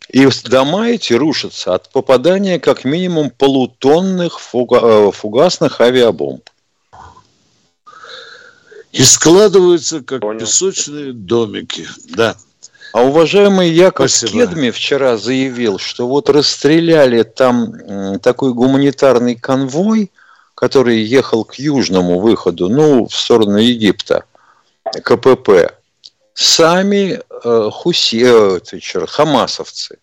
[0.09, 6.49] И дома эти рушатся от попадания как минимум полутонных фуга- э, фугасных авиабомб.
[8.93, 10.39] И складываются как Понял.
[10.39, 11.89] песочные домики.
[12.11, 12.37] Да.
[12.93, 14.47] А уважаемый Яков Спасибо.
[14.47, 20.11] Кедми вчера заявил, что вот расстреляли там такой гуманитарный конвой,
[20.55, 24.25] который ехал к южному выходу, ну, в сторону Египта,
[24.85, 25.73] КПП.
[26.35, 29.99] Сами э, хуси, э, черт, хамасовцы.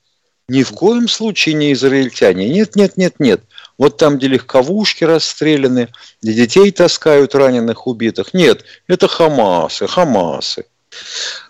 [0.47, 2.49] Ни в коем случае не израильтяне.
[2.49, 3.41] Нет, нет, нет, нет.
[3.77, 5.89] Вот там, где легковушки расстреляны,
[6.21, 8.33] где детей таскают раненых, убитых.
[8.33, 10.65] Нет, это Хамасы, Хамасы.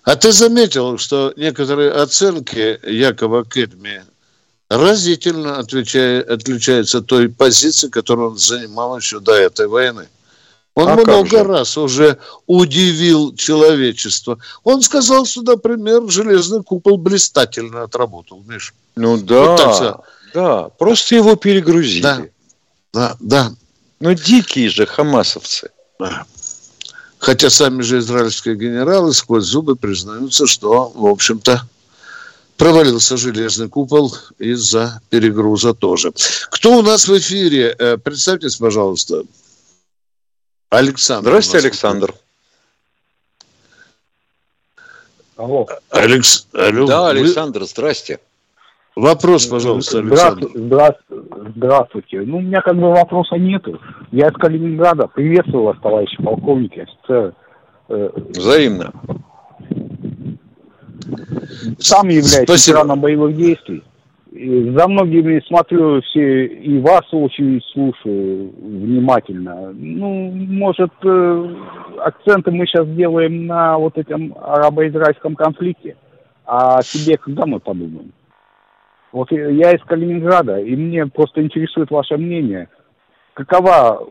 [0.04, 4.04] А ты заметил, что некоторые оценки Якова Кедми
[4.69, 10.08] разительно отличаются той позиции, которую он занимал еще до этой войны?
[10.75, 14.39] Он а много раз уже удивил человечество.
[14.63, 18.73] Он сказал, что, например, железный купол блистательно отработал, Миш.
[18.95, 22.02] Ну да, вот да, просто его перегрузили.
[22.02, 22.21] Да,
[22.93, 23.52] да, да.
[23.99, 25.71] Ну дикие же хамасовцы.
[25.99, 26.25] Да.
[27.19, 31.67] Хотя сами же израильские генералы сквозь зубы признаются, что, в общем-то,
[32.55, 36.13] провалился железный купол из-за перегруза тоже.
[36.49, 37.75] Кто у нас в эфире?
[37.77, 39.23] Э, представьтесь, пожалуйста.
[40.69, 41.29] Александр.
[41.29, 42.15] Здравствуйте, Александр.
[45.36, 45.67] Алло.
[45.89, 46.47] Алекс...
[46.53, 46.88] Алло.
[46.88, 47.65] Да, Александр, Вы...
[47.65, 48.19] здрасте.
[48.95, 50.47] Вопрос, пожалуйста, Александр.
[50.54, 51.25] Здравствуйте.
[51.56, 52.21] Здравствуйте.
[52.21, 53.80] Ну, у меня как бы вопроса нету.
[54.12, 55.08] Я из Калининграда.
[55.08, 57.34] Приветствую вас, товарищи полковники, офицеры.
[57.88, 58.91] Э, Взаимно.
[61.80, 63.84] Сам являюсь ветераном боевых действий.
[64.32, 69.71] За многими смотрю все и вас очень слушаю внимательно.
[69.73, 71.56] Ну, может, э,
[71.99, 75.95] акценты мы сейчас делаем на вот этом арабо-израильском конфликте,
[76.45, 78.12] а себе когда мы подумаем?
[79.11, 82.69] Вот я из Калининграда, и мне просто интересует ваше мнение.
[83.33, 84.07] Какова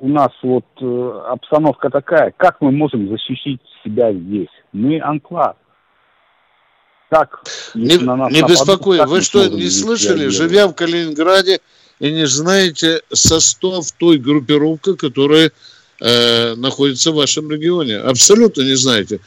[0.00, 4.48] у нас вот э, обстановка такая, как мы можем защитить себя здесь?
[4.72, 5.56] Мы анклав
[7.10, 7.42] как
[7.74, 11.60] не, на нас не беспокой, вы что, не слышали, живя в Калининграде
[11.98, 15.50] и не знаете состав той группировки, которая
[16.00, 17.96] э, находится в вашем регионе?
[17.96, 19.20] Абсолютно не знаете.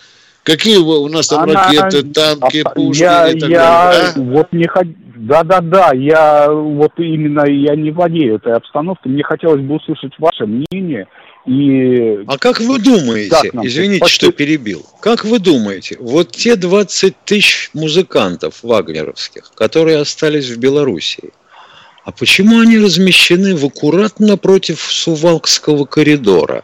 [0.44, 1.66] Какие у нас там Она...
[1.66, 4.12] ракеты, танки, пушки я, и так я далее?
[4.16, 4.20] А?
[4.20, 4.88] Вот не ход...
[5.16, 9.14] Да-да-да, я вот именно я не владею этой обстановкой.
[9.14, 11.08] Мне хотелось бы услышать ваше мнение–
[11.46, 12.24] и...
[12.28, 14.16] А как вы думаете, извините, почти...
[14.16, 21.32] что перебил, как вы думаете, вот те 20 тысяч музыкантов вагнеровских, которые остались в Белоруссии,
[22.06, 26.64] а почему они размещены в аккуратно против Сувалкского коридора?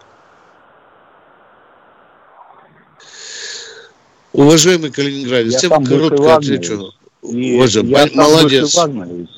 [4.33, 6.91] Уважаемый Калининградец, я вам коротко отвечу.
[7.23, 8.75] И Уважаемый, я молодец.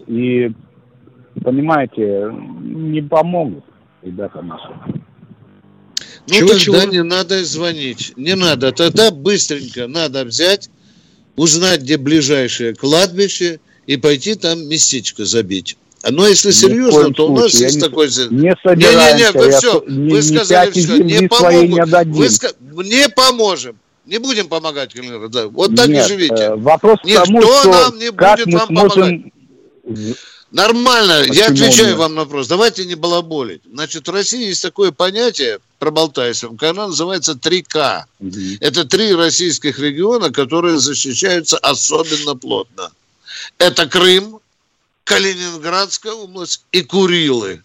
[0.07, 0.51] И
[1.43, 3.63] понимаете, не помогут,
[4.01, 4.69] ребята наши.
[6.27, 6.83] Ну, чего, тогда чего?
[6.83, 8.13] не надо звонить.
[8.15, 8.71] Не надо.
[8.71, 10.69] Тогда быстренько надо взять,
[11.35, 15.77] узнать, где ближайшее кладбище, и пойти там местечко забить.
[16.09, 18.07] Но если серьезно, то у нас есть не, такой...
[18.07, 21.69] Не Не-не-не, вы все, не, вы сказали все, не помогут.
[22.07, 23.77] Не, вы, не поможем.
[24.05, 24.93] Не будем помогать,
[25.29, 25.47] да.
[25.47, 26.43] Вот так Нет, и живите.
[26.43, 29.31] Э, вопрос Никто тому, что нам не будет вам сможем...
[29.83, 30.17] помогать.
[30.51, 32.47] Нормально, Почему я отвечаю вам на вопрос.
[32.47, 33.61] Давайте не балаболить.
[33.71, 38.03] Значит, в России есть такое понятие, проболтаюсь вам, оно называется 3К.
[38.19, 38.37] Угу.
[38.59, 42.91] Это три российских региона, которые защищаются особенно плотно.
[43.59, 44.41] Это Крым,
[45.05, 47.63] Калининградская область и Курилы.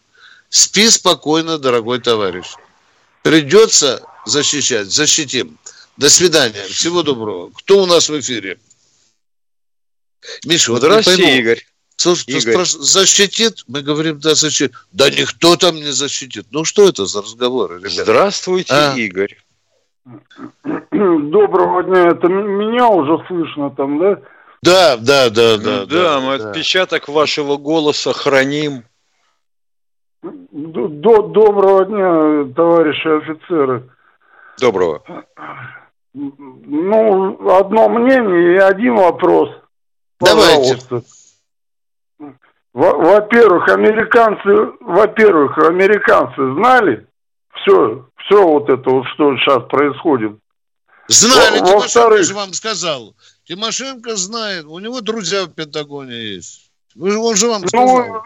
[0.48, 2.46] Спи спокойно, дорогой товарищ.
[3.22, 5.58] Придется защищать, защитим.
[5.96, 6.62] До свидания.
[6.64, 7.50] Всего доброго.
[7.54, 8.58] Кто у нас в эфире?
[10.44, 11.38] Миша, вот Здравствуйте, пойму.
[11.38, 11.62] Игорь.
[11.96, 12.52] Слушай, Игорь.
[12.52, 12.72] Спраш...
[12.72, 13.64] защитит?
[13.68, 14.74] Мы говорим, да, защитит.
[14.92, 16.46] Да никто там не защитит.
[16.50, 18.04] Ну, что это за разговоры, ребята?
[18.04, 18.94] Здравствуйте, а?
[18.96, 19.38] Игорь.
[20.90, 22.10] Доброго дня.
[22.10, 24.20] Это меня уже слышно там, да?
[24.62, 25.86] Да, да, да, да.
[25.86, 26.50] Да, да мы да.
[26.50, 28.84] отпечаток вашего голоса храним.
[30.22, 33.88] Доброго дня, товарищи офицеры.
[34.58, 35.02] Доброго.
[36.18, 39.50] Ну, одно мнение и один вопрос.
[40.18, 40.78] Давайте.
[42.72, 47.06] Во-первых, американцы, во-первых, американцы знали
[47.54, 50.32] все, все вот это вот, что сейчас происходит.
[51.08, 53.14] Знали, Тимошенко же вам сказал.
[53.44, 56.70] Тимошенко знает, у него друзья в Пентагоне есть.
[56.98, 58.06] Он же вам ну, сказал.
[58.06, 58.22] Ну,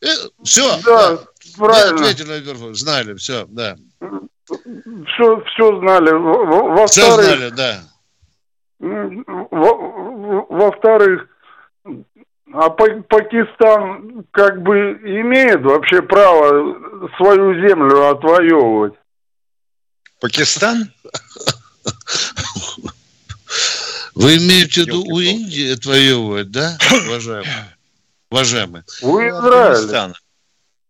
[0.00, 1.24] э, все, да, да.
[1.56, 2.08] правильно.
[2.08, 3.76] Ответили, знали, все, да.
[4.48, 6.10] Все, все знали.
[6.10, 7.80] Во-вторых, все знали, да.
[10.50, 11.28] Во-вторых,
[12.52, 18.94] а Пакистан как бы имеет вообще право свою землю отвоевывать?
[20.20, 20.90] Пакистан?
[24.14, 27.48] Вы имеете в виду у Индии отвоевывать, да, уважаемый?
[28.30, 28.82] Уважаемый.
[29.02, 30.14] У Израиля.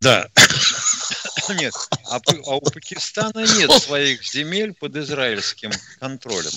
[0.01, 0.29] Да.
[1.55, 1.75] Нет,
[2.11, 6.53] а, а у Пакистана нет своих земель под израильским контролем.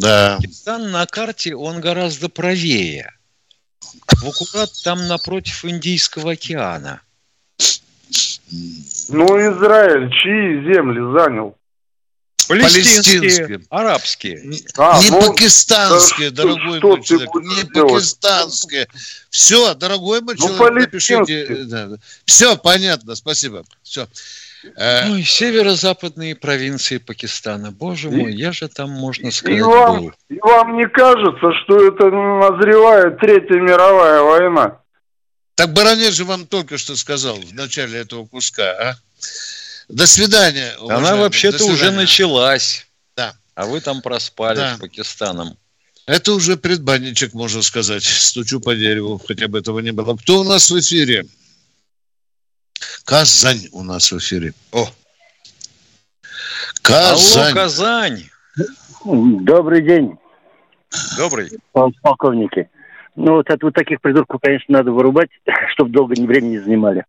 [0.00, 0.36] Да.
[0.36, 3.12] Пакистан на карте, он гораздо правее.
[4.08, 7.00] В аккурат там напротив Индийского океана.
[9.08, 11.56] Ну, Израиль чьи земли занял?
[12.60, 13.60] Палестинские, Палестинские.
[13.70, 14.52] арабские.
[14.76, 17.92] А, не ну, пакистанские, да, дорогой что мой человек, не делать?
[17.92, 18.88] пакистанские.
[19.30, 21.64] Все, дорогой мой ну, человек, напишите.
[21.64, 21.96] Да, да.
[22.24, 23.64] Все, понятно, спасибо.
[23.82, 24.06] Все.
[24.76, 27.72] Э, Ой, северо-западные провинции Пакистана.
[27.72, 30.12] Боже и, мой, я же там, можно сказать, и вам, был.
[30.28, 34.78] И вам не кажется, что это назревает Третья мировая война?
[35.54, 38.94] Так Баранец же вам только что сказал в начале этого куска, а?
[39.92, 40.72] До свидания.
[40.88, 42.86] Она вообще-то уже началась.
[43.14, 43.34] Да.
[43.54, 44.76] А вы там проспали да.
[44.76, 45.58] с Пакистаном.
[46.06, 48.02] Это уже предбанничек, можно сказать.
[48.02, 50.16] Стучу по дереву, хотя бы этого не было.
[50.16, 51.26] Кто у нас в эфире?
[53.04, 54.54] Казань у нас в эфире.
[54.72, 54.88] О!
[56.80, 57.52] Казань.
[57.52, 58.24] Алло, Казань.
[59.04, 60.16] Добрый день.
[61.18, 61.50] Добрый.
[61.72, 62.70] Полковники.
[63.14, 65.28] Ну, вот от вот таких придурков, конечно, надо вырубать,
[65.74, 67.04] чтобы долго времени не занимали.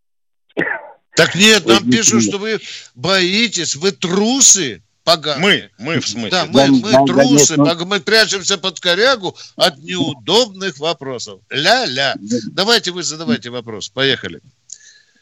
[1.16, 2.60] Так нет, нам пишут, что вы
[2.94, 5.70] боитесь, вы трусы поганые.
[5.78, 6.30] Мы, мы в смысле.
[6.30, 11.40] Да, мы, мы да, трусы, да, нет, мы прячемся под корягу от неудобных вопросов.
[11.50, 12.14] Ля-ля.
[12.52, 13.88] Давайте вы задавайте вопрос.
[13.88, 14.40] Поехали.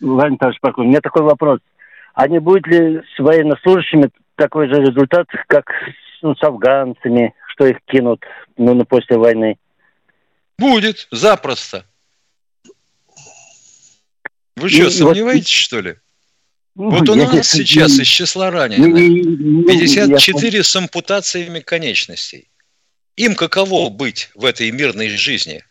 [0.00, 1.60] Владимир Парков, у меня такой вопрос.
[2.14, 5.64] А не будет ли с военнослужащими такой же результат, как
[6.22, 8.22] ну, с афганцами, что их кинут
[8.56, 9.56] ну, ну, после войны?
[10.58, 11.84] Будет, запросто.
[14.56, 15.96] Вы что, сомневаетесь, что ли?
[16.74, 18.94] Ну, вот у нас сейчас из числа раненых
[19.66, 22.48] 54 с ампутациями конечностей.
[23.16, 25.62] Им каково быть в этой мирной жизни?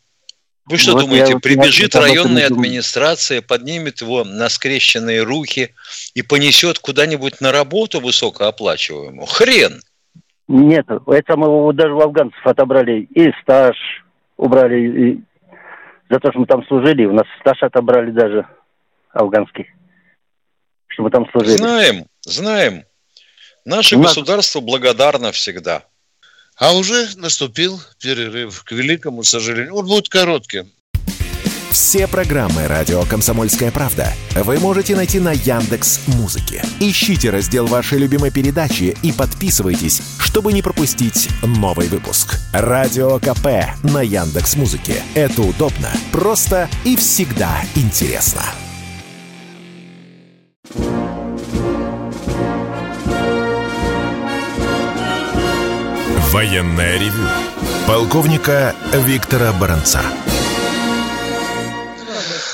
[0.66, 5.74] Вы что вот думаете, прибежит районная администрация, поднимет его на скрещенные руки
[6.14, 9.26] и понесет куда-нибудь на работу высокооплачиваемую?
[9.26, 9.82] Хрен!
[10.48, 13.76] Нет, это мы даже у афганцев отобрали и стаж
[14.38, 15.20] убрали и
[16.10, 17.06] за то, что мы там служили.
[17.06, 18.46] У нас стаж отобрали даже
[19.14, 19.68] афганский,
[20.88, 21.58] чтобы там служили.
[21.58, 22.86] Знаем, знаем.
[23.66, 24.08] Наше нас...
[24.08, 25.84] государство благодарно всегда.
[26.58, 29.76] А уже наступил перерыв, к великому сожалению.
[29.76, 30.72] Он будет коротким.
[31.72, 36.62] Все программы радио Комсомольская правда вы можете найти на Яндекс Музыке.
[36.82, 42.40] Ищите раздел вашей любимой передачи и подписывайтесь, чтобы не пропустить новый выпуск.
[42.52, 45.02] Радио КП на Яндекс Музыке.
[45.16, 48.44] Это удобно, просто и всегда интересно.
[56.32, 57.28] Военная ревю
[57.88, 60.02] полковника Виктора Баранца.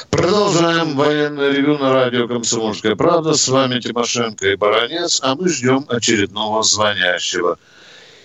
[0.09, 3.35] Продолжаем военное ревю на радио «Комсомольская правда».
[3.35, 7.59] С вами Тимошенко и Баранец, а мы ждем очередного звонящего.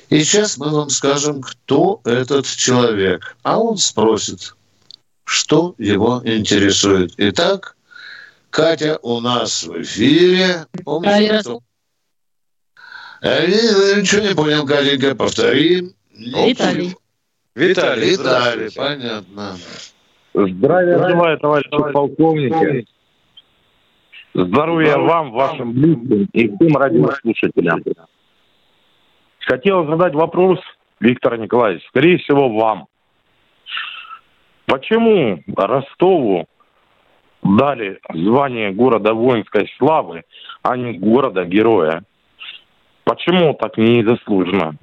[0.09, 3.37] И сейчас мы вам скажем, кто этот человек.
[3.43, 4.55] А он спросит,
[5.25, 7.13] что его интересует.
[7.19, 7.77] Итак,
[8.53, 10.67] Катя у нас в эфире.
[10.85, 11.61] Помните, кто?
[13.23, 15.93] Э, ничего не понял, Катенька, повторим.
[16.11, 16.95] Виталий.
[17.55, 19.57] Виталий, Виталий, понятно.
[20.35, 22.87] Здравия желаю, товарищи полковники.
[24.35, 27.83] Здоровья вам, вашим близким и всем радиослушателям.
[29.47, 30.59] Хотел задать вопрос,
[31.01, 32.87] Виктор Николаевич, скорее всего, вам.
[34.67, 36.47] Почему Ростову
[37.43, 40.25] дали звание города воинской славы,
[40.63, 42.05] а не города героя?
[43.05, 44.77] Почему так незаслуженно?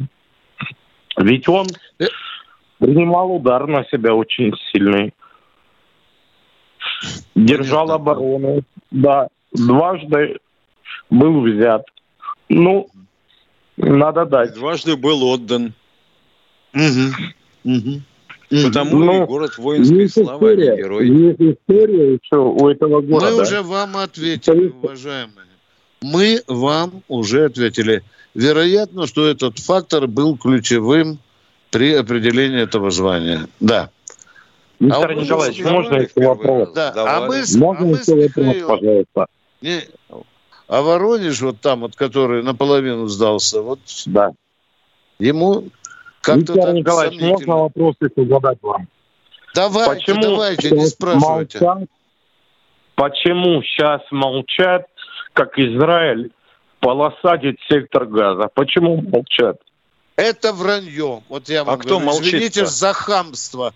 [1.17, 1.67] Ведь он
[2.79, 5.13] принимал удар на себя очень сильный.
[7.35, 8.61] Держал оборону.
[8.91, 10.39] Да, дважды
[11.09, 11.85] был взят.
[12.49, 12.87] Ну,
[13.77, 14.53] надо дать.
[14.55, 15.73] Дважды был отдан.
[16.73, 17.73] Угу.
[17.73, 18.01] Угу.
[18.49, 21.07] Потому Ну, и город воинской есть славы, а история, герой.
[21.07, 23.31] есть история еще у этого города.
[23.35, 25.45] Мы уже вам ответили, уважаемые.
[26.01, 28.03] Мы вам уже ответили.
[28.33, 31.19] Вероятно, что этот фактор был ключевым
[31.69, 33.47] при определении этого звания.
[33.59, 33.89] Да.
[34.79, 36.69] Виктор А Николаевич, можно еще вопрос?
[36.73, 39.25] Да, а мы с, Можно а мы еще вопрос, пожалуйста?
[39.61, 39.81] Не,
[40.67, 44.31] а Воронеж, вот там, вот, который наполовину сдался, вот да.
[45.19, 45.65] ему
[46.21, 48.87] как-то Виктор Николаевич, можно вопрос еще задать вам?
[49.55, 51.59] Давайте, Почему давайте, не сейчас спрашивайте.
[51.59, 51.89] молчат?
[52.95, 54.85] Почему сейчас молчат,
[55.33, 56.31] как Израиль
[56.79, 58.49] полосатит сектор газа?
[58.53, 59.57] Почему молчат?
[60.15, 61.23] Это вранье.
[61.29, 62.37] Вот я вам А кто говорю, молчит-то?
[62.37, 63.73] извините за хамство.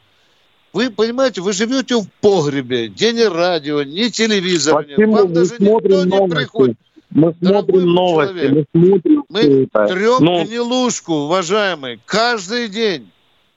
[0.74, 4.96] Вы понимаете, вы живете в погребе, где ни радио, ни телевизора нет.
[4.96, 6.78] Почему Вам мы даже никто не приходит.
[7.14, 9.88] Мы Дорогой смотрим новости, человек, мы смотрим Мы все это.
[9.88, 13.10] трем Ну, гнилушку, уважаемый, каждый день.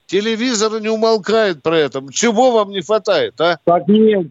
[0.06, 2.02] Телевизор не умолкает про это.
[2.12, 3.58] Чего вам не хватает, а?
[3.64, 4.28] так нет,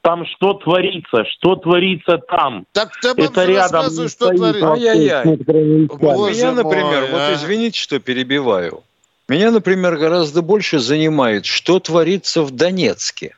[0.00, 2.64] там что творится, что творится там?
[2.72, 4.72] Так ты Это рядом что стоит творится.
[4.72, 5.26] Ай-яй-яй.
[5.26, 7.34] Меня, например, мой, вот а.
[7.34, 8.82] извините, что перебиваю.
[9.28, 13.36] Меня, например, гораздо больше занимает, что творится в Донецке,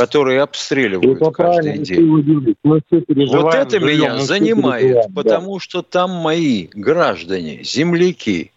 [0.00, 2.56] который обстреливают Это каждый день.
[2.62, 3.04] Мы все.
[3.26, 5.02] Вот это меня мы все занимает, да.
[5.14, 8.50] потому что там мои граждане, земляки.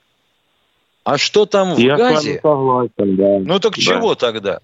[1.04, 2.40] А что там в Я вами Газе?
[2.42, 3.40] согласен, да.
[3.40, 3.82] Ну так Да.
[3.82, 4.60] чего тогда?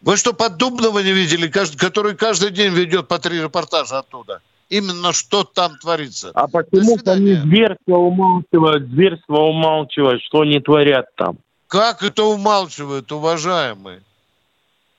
[0.00, 4.40] Вы что, Поддубного не видели, который каждый день ведет по три репортажа оттуда?
[4.70, 6.30] Именно что там творится.
[6.32, 11.36] А почему-то они зверство умалчивают, зверство умалчивают, что они творят там.
[11.66, 14.00] Как это умалчивают, уважаемые?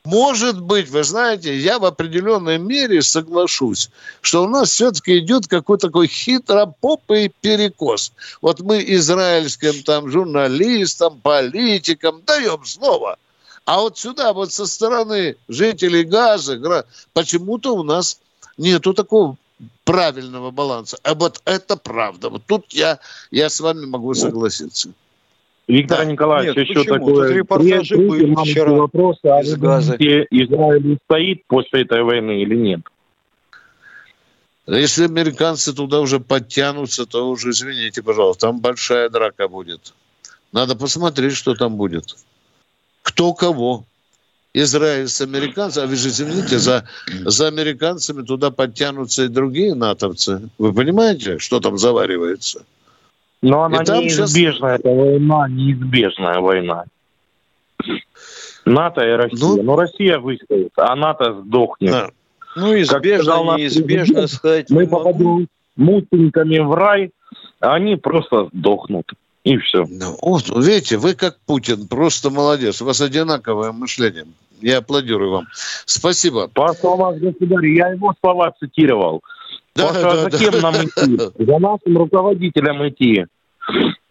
[0.05, 3.89] Может быть, вы знаете, я в определенной мере соглашусь,
[4.19, 8.11] что у нас все-таки идет какой-то такой хитропопый перекос.
[8.41, 13.17] Вот мы израильским там журналистам, политикам даем слово.
[13.63, 18.19] А вот сюда, вот со стороны жителей Газа, почему-то у нас
[18.57, 19.37] нету такого
[19.85, 20.97] правильного баланса.
[21.03, 22.29] А вот это правда.
[22.29, 22.99] Вот тут я,
[23.31, 24.89] я с вами могу согласиться.
[25.67, 26.05] Виктор Да.
[26.05, 26.95] Николаевич, Нет, еще почему?
[26.97, 27.27] такое.
[27.27, 29.17] Тут репортажи Три- были вчера вопрос.
[29.23, 29.95] А из Газа.
[29.95, 32.81] Израиль стоит после этой войны или нет?
[34.65, 39.93] Если американцы туда уже подтянутся, то уже, извините, пожалуйста, там большая драка будет.
[40.53, 42.15] Надо посмотреть, что там будет.
[43.01, 43.85] Кто кого.
[44.53, 46.87] Израиль с американцами, а вы же извините, за,
[47.25, 50.47] за американцами туда подтянутся и другие натовцы.
[50.59, 52.63] Вы понимаете, что там заваривается?
[53.43, 56.85] Но она И там неизбежна, эта война, неизбежная война.
[58.65, 59.39] НАТО и Россия.
[59.39, 61.91] Ну- Но Россия выстоит, а НАТО сдохнет.
[61.91, 62.09] Да.
[62.55, 65.03] Ну, избежно, наш неизбежно сказать Мы не могу.
[65.03, 67.11] попадем мутеньками в рай,
[67.59, 69.11] а они просто сдохнут.
[69.43, 69.85] И все.
[69.89, 72.81] Ну, вот, видите, вы как Путин, просто молодец.
[72.81, 74.23] У вас одинаковое мышление.
[74.61, 75.47] Я аплодирую вам.
[75.85, 76.47] Спасибо.
[76.47, 79.21] По словам государя, я его слова цитировал.
[79.75, 80.37] Да, Паша, да, за да.
[80.37, 81.17] кем нам идти?
[81.45, 83.25] За нашим руководителем идти.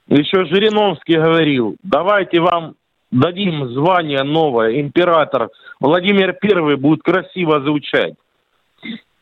[0.09, 2.75] Еще Жириновский говорил, давайте вам
[3.11, 5.51] дадим звание новое, император.
[5.81, 8.15] Владимир Первый будет красиво звучать.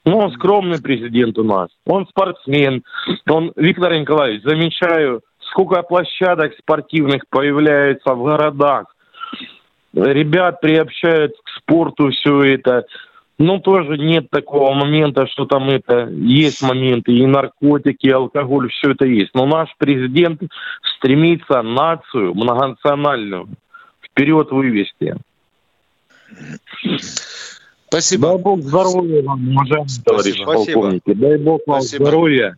[0.06, 1.68] Ну, он скромный президент у нас.
[1.86, 2.82] Он спортсмен.
[3.28, 5.20] Он, Виктор Николаевич, замечаю,
[5.50, 8.94] сколько площадок спортивных появляется в городах.
[9.92, 12.86] Ребят приобщают к спорту все это.
[13.40, 16.10] Ну, тоже нет такого момента, что там это...
[16.10, 19.30] Есть моменты, и наркотики, и алкоголь, все это есть.
[19.32, 20.42] Но наш президент
[20.96, 23.48] стремится нацию многонациональную
[24.02, 25.16] вперед вывести.
[27.88, 28.28] Спасибо.
[28.28, 30.52] Дай Бог здоровья вам, уважаемые товарищи Спасибо.
[30.52, 31.12] полковники.
[31.14, 32.04] Дай Бог вам Спасибо.
[32.04, 32.56] здоровья,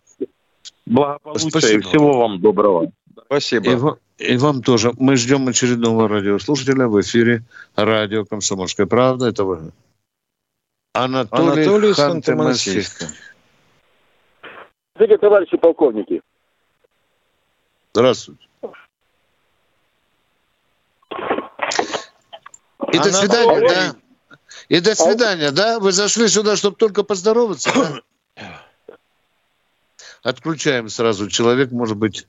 [0.85, 1.79] благополучия Спасибо.
[1.79, 2.91] и всего вам доброго.
[3.27, 3.99] Спасибо.
[4.19, 4.93] И, и вам тоже.
[4.99, 7.45] Мы ждем очередного радиослушателя в эфире
[7.77, 9.29] радио «Комсомольская правда».
[9.29, 9.71] Это вы.
[10.93, 11.93] Анатолий, Анатолий.
[11.93, 13.07] Ханты-Мансийска.
[14.95, 16.23] Здравствуйте, товарищи полковники.
[17.95, 18.47] Здравствуйте.
[22.93, 23.13] И до Анатолий.
[23.13, 23.97] свидания, да?
[24.69, 25.79] И до свидания, да?
[25.81, 27.71] Вы зашли сюда, чтобы только поздороваться,
[28.37, 28.63] да?
[30.23, 31.29] Отключаем сразу.
[31.31, 32.29] Человек, может быть,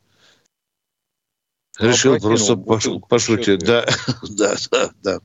[1.78, 3.60] решил Опрокинул просто бутылку пошу- пошутить.
[3.66, 3.86] Да,
[4.38, 5.20] да, да, да.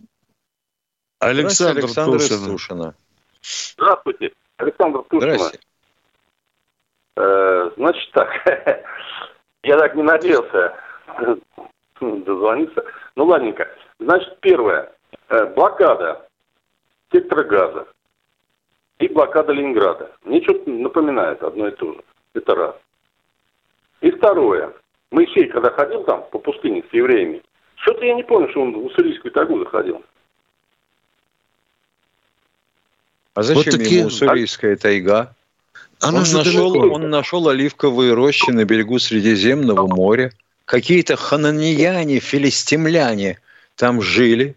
[1.21, 2.47] Александр, Александр Тушин.
[2.47, 2.95] Тушина.
[3.49, 5.35] Здравствуйте, Александр Тушина.
[5.35, 5.61] Здрасте.
[7.17, 8.31] Э, значит так,
[9.63, 10.75] я так не надеялся
[12.01, 12.85] дозвониться.
[13.17, 13.69] Ну, ладненько.
[13.99, 14.93] Значит, первое.
[15.29, 16.29] Э, блокада
[17.13, 17.89] сектора газа
[18.99, 20.13] и блокада Ленинграда.
[20.25, 22.03] Мне что-то напоминает одно и то же.
[22.35, 22.77] Это раз.
[24.01, 24.73] И второе.
[25.11, 27.43] Моисей, когда ходил там по пустыне с евреями,
[27.77, 30.05] что-то я не помню, что он в Уссурийскую тайгу заходил.
[33.39, 35.33] А зачем такие- ему уссурийская тайга?
[36.01, 36.89] Она он, нашел, далеко.
[36.93, 40.33] он нашел оливковые рощи на берегу Средиземного моря.
[40.65, 43.39] Какие-то хананияне, филистимляне
[43.77, 44.57] там жили.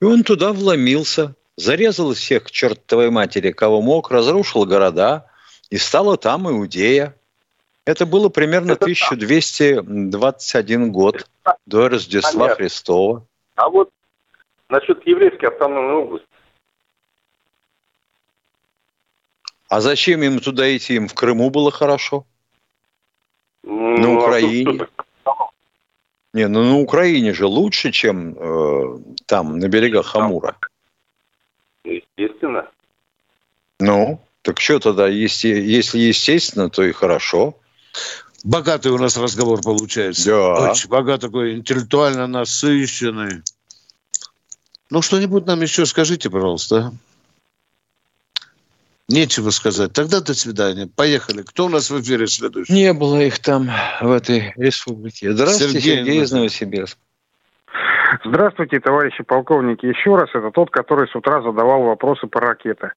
[0.00, 5.26] И он туда вломился, зарезал всех к чертовой матери, кого мог, разрушил города,
[5.68, 7.14] и стала там Иудея.
[7.84, 11.26] Это было примерно 1221 год
[11.66, 12.56] до Рождества Понятно.
[12.56, 13.26] Христова.
[13.56, 13.90] А вот
[14.70, 16.26] насчет еврейской автономной области.
[19.68, 20.94] А зачем им туда идти?
[20.94, 22.24] Им в Крыму было хорошо.
[23.62, 24.74] Ну, На а Украине.
[24.74, 25.50] что-то-
[26.34, 30.56] Не, ну на Украине же лучше, чем э, там, на берегах Амура.
[31.84, 32.68] Естественно.
[33.80, 37.54] Ну, так что тогда, если, если естественно, то и хорошо.
[38.44, 40.30] Богатый у нас разговор получается.
[40.30, 40.72] Да.
[40.72, 43.42] Очень богатый, такой интеллектуально насыщенный.
[44.90, 46.92] Ну, что-нибудь нам еще скажите, пожалуйста.
[49.08, 49.92] Нечего сказать.
[49.94, 50.86] Тогда до свидания.
[50.86, 51.42] Поехали.
[51.42, 52.72] Кто у нас в эфире следующий?
[52.72, 53.70] Не было их там,
[54.02, 55.32] в этой республике.
[55.32, 56.98] Здравствуйте, Сергей Сергей, из Новосибирск.
[56.98, 57.08] Новосибирска.
[58.24, 59.86] Здравствуйте, товарищи полковники.
[59.86, 62.92] Еще раз, это тот, который с утра задавал вопросы по ракете.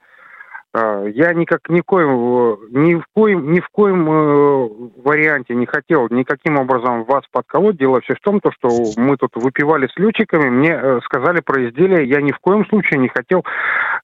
[0.73, 4.69] А, Я никак ни э, ни в коем, ни в коем э,
[5.03, 7.77] варианте не хотел никаким образом вас подколоть.
[7.77, 11.67] Дело все в том, то, что мы тут выпивали с летчиками, мне э, сказали про
[11.67, 13.43] изделие, я ни в коем случае не хотел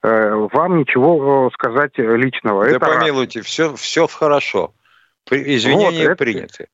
[0.03, 2.65] э, вам ничего э, сказать личного.
[2.65, 2.95] Да Это раз.
[2.97, 4.73] помилуйте, все, все хорошо.
[5.31, 6.67] Извинения Вот, это- приняты.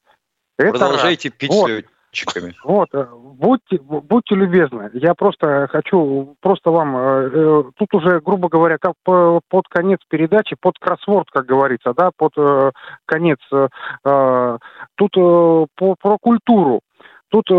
[0.57, 1.37] Это Продолжайте раз.
[1.37, 1.69] пить Вот.
[2.13, 2.53] С летчиками.
[2.63, 4.89] Вот, э, будьте, будьте любезны.
[4.93, 9.99] Я просто хочу, просто вам, э, э, тут уже, грубо говоря, как по- под конец
[10.07, 12.71] передачи, под кроссворд, как говорится, да, под э,
[13.05, 13.67] конец, э,
[14.05, 14.57] э,
[14.95, 16.81] тут э, по, про культуру.
[17.29, 17.53] Тут э,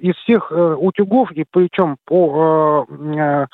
[0.00, 3.46] из всех э, утюгов, и причем по, э,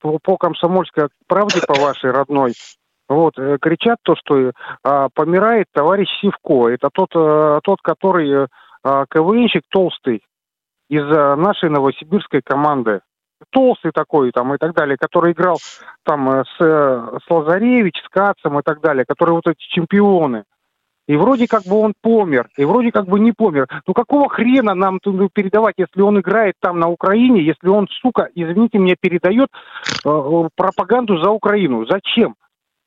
[0.00, 2.54] по, по комсомольской правде, по вашей родной,
[3.08, 6.68] вот, кричат то, что э, помирает товарищ Сивко.
[6.68, 8.46] Это тот, э, тот который а,
[8.84, 10.22] КВНщик толстый
[10.92, 13.00] из а, нашей новосибирской команды.
[13.50, 15.58] Толстый такой там и так далее, который играл
[16.04, 20.44] там э, с, э, с Лазаревич, с Кацем и так далее, которые вот эти чемпионы.
[21.08, 23.66] И вроде как бы он помер, и вроде как бы не помер.
[23.86, 28.78] Ну какого хрена нам передавать, если он играет там на Украине, если он, сука, извините
[28.78, 29.48] меня, передает
[30.04, 31.84] э, э, пропаганду за Украину?
[31.86, 32.36] Зачем?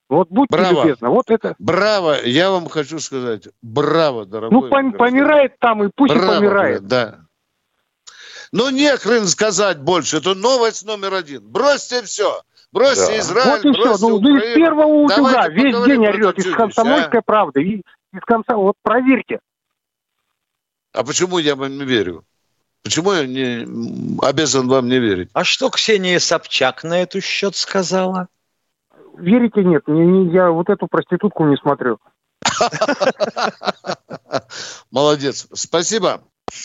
[0.08, 0.84] Вот будьте Браво.
[0.84, 1.10] любезны.
[1.10, 1.56] Вот это.
[1.58, 2.24] Браво!
[2.26, 3.48] Я вам хочу сказать.
[3.62, 4.62] Браво, дорогой.
[4.62, 6.78] Ну, пом- помирает там, и пусть и Браво, помирает.
[6.80, 7.20] блин, да.
[8.52, 10.18] Ну, не хрен сказать больше.
[10.18, 11.42] Это новость номер один.
[11.50, 12.42] Бросьте все.
[12.72, 13.20] Бросьте Да.
[13.20, 13.84] Израиль, Вот и все.
[13.84, 17.64] бросьте Ну, ну, из первого утюга весь день орет из чудищ, комсомольской правды.
[17.64, 17.76] И
[18.14, 19.40] из конца, вот проверьте.
[20.94, 22.24] А почему я вам не верю?
[22.84, 23.66] Почему я не
[24.24, 25.30] обязан вам не верить?
[25.34, 28.28] А что Ксения Собчак на эту счет сказала?
[29.18, 32.00] Верите, нет, не, не- я вот эту проститутку не смотрю.
[34.92, 35.48] Молодец.
[35.54, 36.22] Спасибо.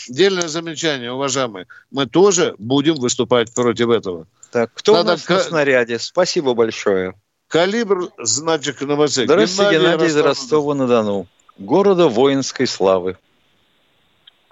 [0.07, 1.67] Дельное замечание, уважаемые.
[1.91, 4.25] Мы тоже будем выступать против этого.
[4.51, 5.99] Так, кто Надо у нас на ка- снаряде?
[5.99, 7.15] Спасибо большое.
[7.47, 9.25] Калибр, значит, новостей.
[9.25, 11.27] Здравствуйте, Геннадий из Ростова-на-Дону.
[11.57, 13.17] Города воинской славы.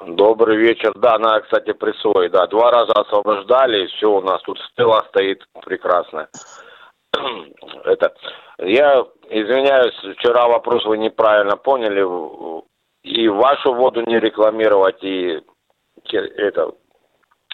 [0.06, 0.94] Добрый вечер.
[0.96, 2.32] Да, надо, кстати, присвоить.
[2.32, 6.28] Да, два раза освобождали, все у нас тут стела стоит прекрасно.
[7.86, 8.14] это,
[8.60, 12.06] я извиняюсь, вчера вопрос вы неправильно поняли.
[13.04, 15.42] И вашу воду не рекламировать, и
[16.12, 16.72] это,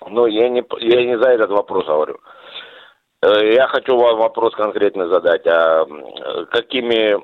[0.07, 2.19] ну, я не, я не за этот вопрос говорю.
[3.21, 5.45] Э, я хочу вам вопрос конкретно задать.
[5.47, 5.85] А
[6.51, 7.17] какими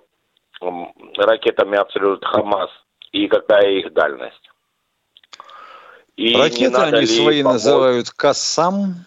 [1.18, 2.70] ракетами обстреливают Хамас
[3.12, 4.50] и какая их дальность?
[6.16, 7.54] И Ракеты они свои помочь?
[7.54, 9.06] называют «Кассам»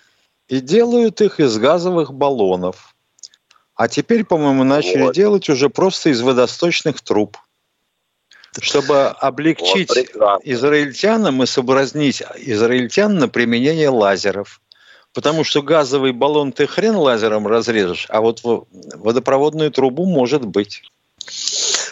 [0.49, 2.94] и делают их из газовых баллонов.
[3.77, 5.15] А теперь, по-моему, начали вот.
[5.15, 7.37] делать уже просто из водосточных труб.
[8.61, 14.61] Чтобы облегчить вот, израильтянам и соблазнить израильтян на применение лазеров.
[15.13, 20.83] Потому что газовый баллон ты хрен лазером разрежешь, а вот водопроводную трубу может быть.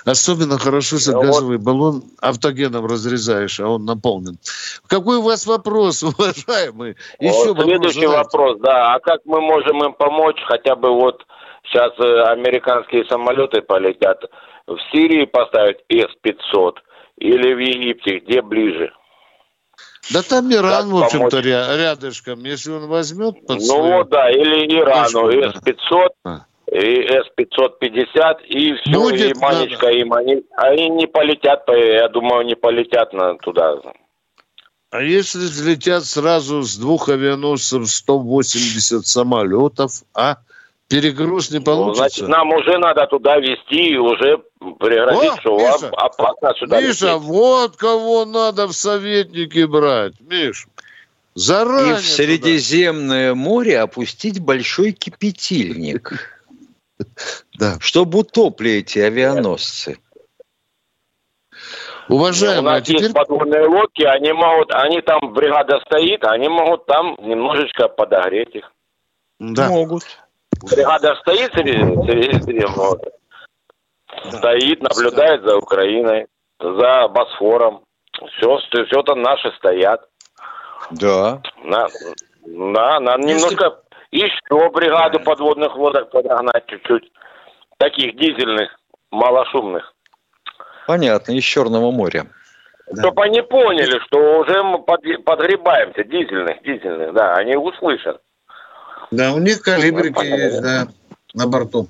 [0.05, 1.65] Особенно хорошо, если ну, газовый вот.
[1.65, 4.39] баллон автогеном разрезаешь, а он наполнен.
[4.87, 6.97] Какой у вас вопрос, уважаемый?
[7.21, 8.95] Еще вот следующий вопрос, да.
[8.95, 10.41] А как мы можем им помочь?
[10.47, 11.25] Хотя бы вот
[11.65, 14.25] сейчас э, американские самолеты полетят.
[14.67, 16.75] В Сирии поставить С-500
[17.19, 18.93] или в Египте, где ближе?
[20.13, 21.45] Да там Иран, как в общем-то, помочь?
[21.45, 22.45] рядышком.
[22.45, 23.97] Если он возьмет под Ну свою...
[23.99, 26.09] вот, да, или Ирану С-500.
[26.25, 29.99] А и С-550, и все, Будет, и Манечка, надо.
[29.99, 30.43] и Мани...
[30.57, 33.77] Они не полетят, я думаю, не полетят на туда.
[34.91, 40.37] А если взлетят сразу с двух авианосцев 180 самолетов, а?
[40.93, 42.03] Перегруз не получится?
[42.03, 44.43] Ну, значит, нам уже надо туда везти и уже
[44.79, 47.23] пригрозить, О, что Миша, вам опасно сюда Миша, лететь.
[47.23, 50.69] вот кого надо в советники брать, Миш.
[51.35, 53.41] Заранее И в Средиземное туда.
[53.41, 56.45] море опустить большой кипятильник.
[57.59, 57.79] Да.
[57.81, 59.99] Чтобы утопли эти авианосцы.
[62.09, 63.03] Уважаемые, у нас а теперь...
[63.03, 68.73] есть подводные лодки, они могут, они там, бригада стоит, они могут там немножечко подогреть их.
[69.41, 69.69] Да.
[69.69, 70.05] Могут.
[70.63, 71.73] Бригада стоит среди,
[72.07, 72.67] среди, среди
[74.31, 74.39] да.
[74.39, 76.27] стоит, наблюдает за Украиной,
[76.61, 77.85] за Босфором.
[78.37, 80.09] Все, все там наши стоят.
[80.91, 81.41] Да.
[81.65, 81.89] На,
[82.45, 83.35] да, надо Если...
[83.35, 87.11] немножко еще бригаду подводных лодок подогнать чуть-чуть.
[87.79, 88.79] Таких дизельных,
[89.11, 89.95] малошумных.
[90.87, 92.27] Понятно, из Черного моря.
[92.89, 93.03] Да.
[93.03, 98.21] Чтобы они поняли, что уже мы под, подгребаемся, дизельных, дизельных, да, они услышат.
[99.13, 100.89] Да, у них калибрики есть, да,
[101.35, 101.87] на борту.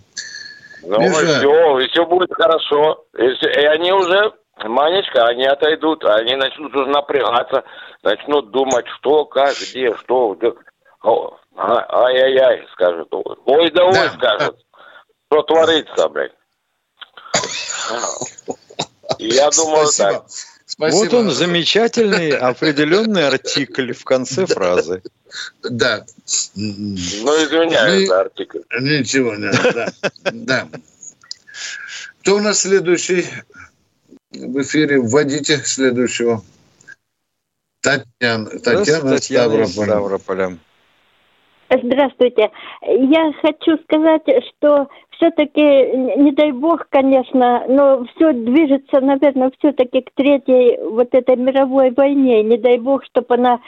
[0.83, 1.21] Ну, Миша...
[1.21, 3.05] и все, и все будет хорошо.
[3.17, 4.33] И, все, и они уже,
[4.65, 7.63] Манечка, они отойдут, они начнут уже напрягаться,
[8.03, 10.53] начнут думать, что, как, где, что, где.
[11.05, 13.07] А, ай-яй-яй, скажет.
[13.11, 14.11] Ой да ой, да.
[14.11, 14.57] скажет.
[15.31, 16.33] Что творится, блядь?
[19.19, 20.13] Я думаю Спасибо.
[20.13, 20.25] так.
[20.67, 21.05] Спасибо.
[21.05, 25.03] Вот он замечательный определенный артикль в конце фразы.
[25.63, 26.05] Да.
[26.57, 28.61] Ну, извиняюсь ну, за артикль.
[28.81, 29.93] Ничего, не да.
[30.33, 30.69] да.
[32.21, 33.27] Кто у нас следующий
[34.31, 35.01] в эфире?
[35.01, 36.43] Вводите следующего.
[37.81, 38.51] Татьяна.
[38.61, 40.59] Татьяна, Татьяна Ставрополя.
[41.71, 42.51] Здравствуйте.
[42.83, 44.89] Я хочу сказать, что
[45.23, 51.93] все-таки, не дай бог, конечно, но все движется, наверное, все-таки к третьей вот этой мировой
[51.93, 52.43] войне.
[52.43, 53.61] Не дай бог, чтобы она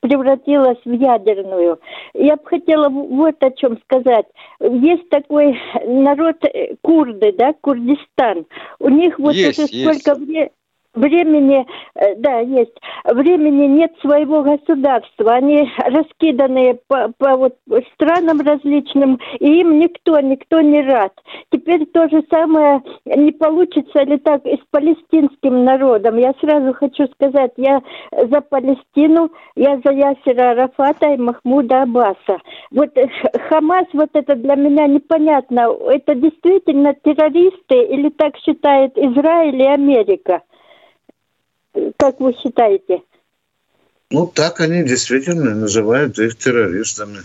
[0.00, 1.80] превратилась в ядерную.
[2.12, 4.26] Я бы хотела вот о чем сказать.
[4.60, 8.44] Есть такой народ э, курды, да, Курдистан.
[8.78, 10.50] У них вот есть, уже сколько времени
[10.94, 15.32] времени, э, да, есть, времени нет своего государства.
[15.34, 17.56] Они раскиданные по, по вот
[17.94, 21.12] странам различным, и им никто, никто не рад.
[21.50, 26.18] Теперь то же самое не получится ли так и с палестинским народом.
[26.18, 27.82] Я сразу хочу сказать, я
[28.12, 32.38] за Палестину, я за Ясера Арафата и Махмуда Аббаса.
[32.70, 33.08] Вот э,
[33.48, 40.42] Хамас, вот это для меня непонятно, это действительно террористы или так считает Израиль и Америка?
[41.96, 43.02] Как вы считаете?
[44.10, 47.20] Ну, так они действительно называют их террористами.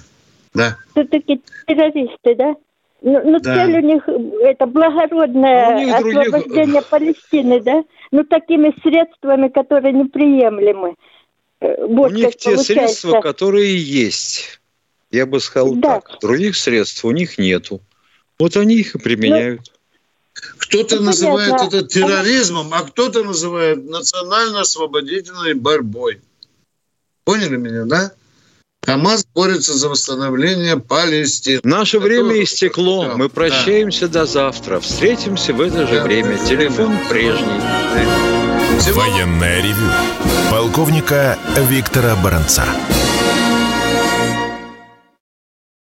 [0.54, 0.78] Да.
[0.91, 2.56] Все-таки террористы, да?
[3.02, 3.56] Ну, ну да.
[3.56, 4.08] цель у них
[4.41, 6.88] это благородное ну, освобождение других...
[6.88, 7.84] Палестины, да?
[8.12, 10.95] Ну, такими средствами, которые неприемлемы.
[11.60, 12.74] Э, вот у них те получается.
[12.74, 14.60] средства, которые есть.
[15.12, 16.00] Я бы сказал да.
[16.00, 16.20] так.
[16.22, 17.82] Других средств у них нету.
[18.39, 19.62] Вот они их и применяют.
[19.66, 19.77] Ну,
[20.58, 26.22] кто-то ну, называет это терроризмом, а кто-то называет национально-освободительной борьбой.
[27.24, 28.12] Поняли меня, да?
[28.82, 31.60] КАМАЗ борется за восстановление Палестины.
[31.64, 33.14] Наше время истекло.
[33.18, 34.22] Мы прощаемся да.
[34.22, 34.80] до завтра.
[34.80, 36.38] Встретимся в это же да, время.
[36.38, 37.60] Телефон прежний.
[38.94, 39.92] Военное ревю.
[40.50, 41.38] Полковника
[41.70, 42.64] Виктора Баранца.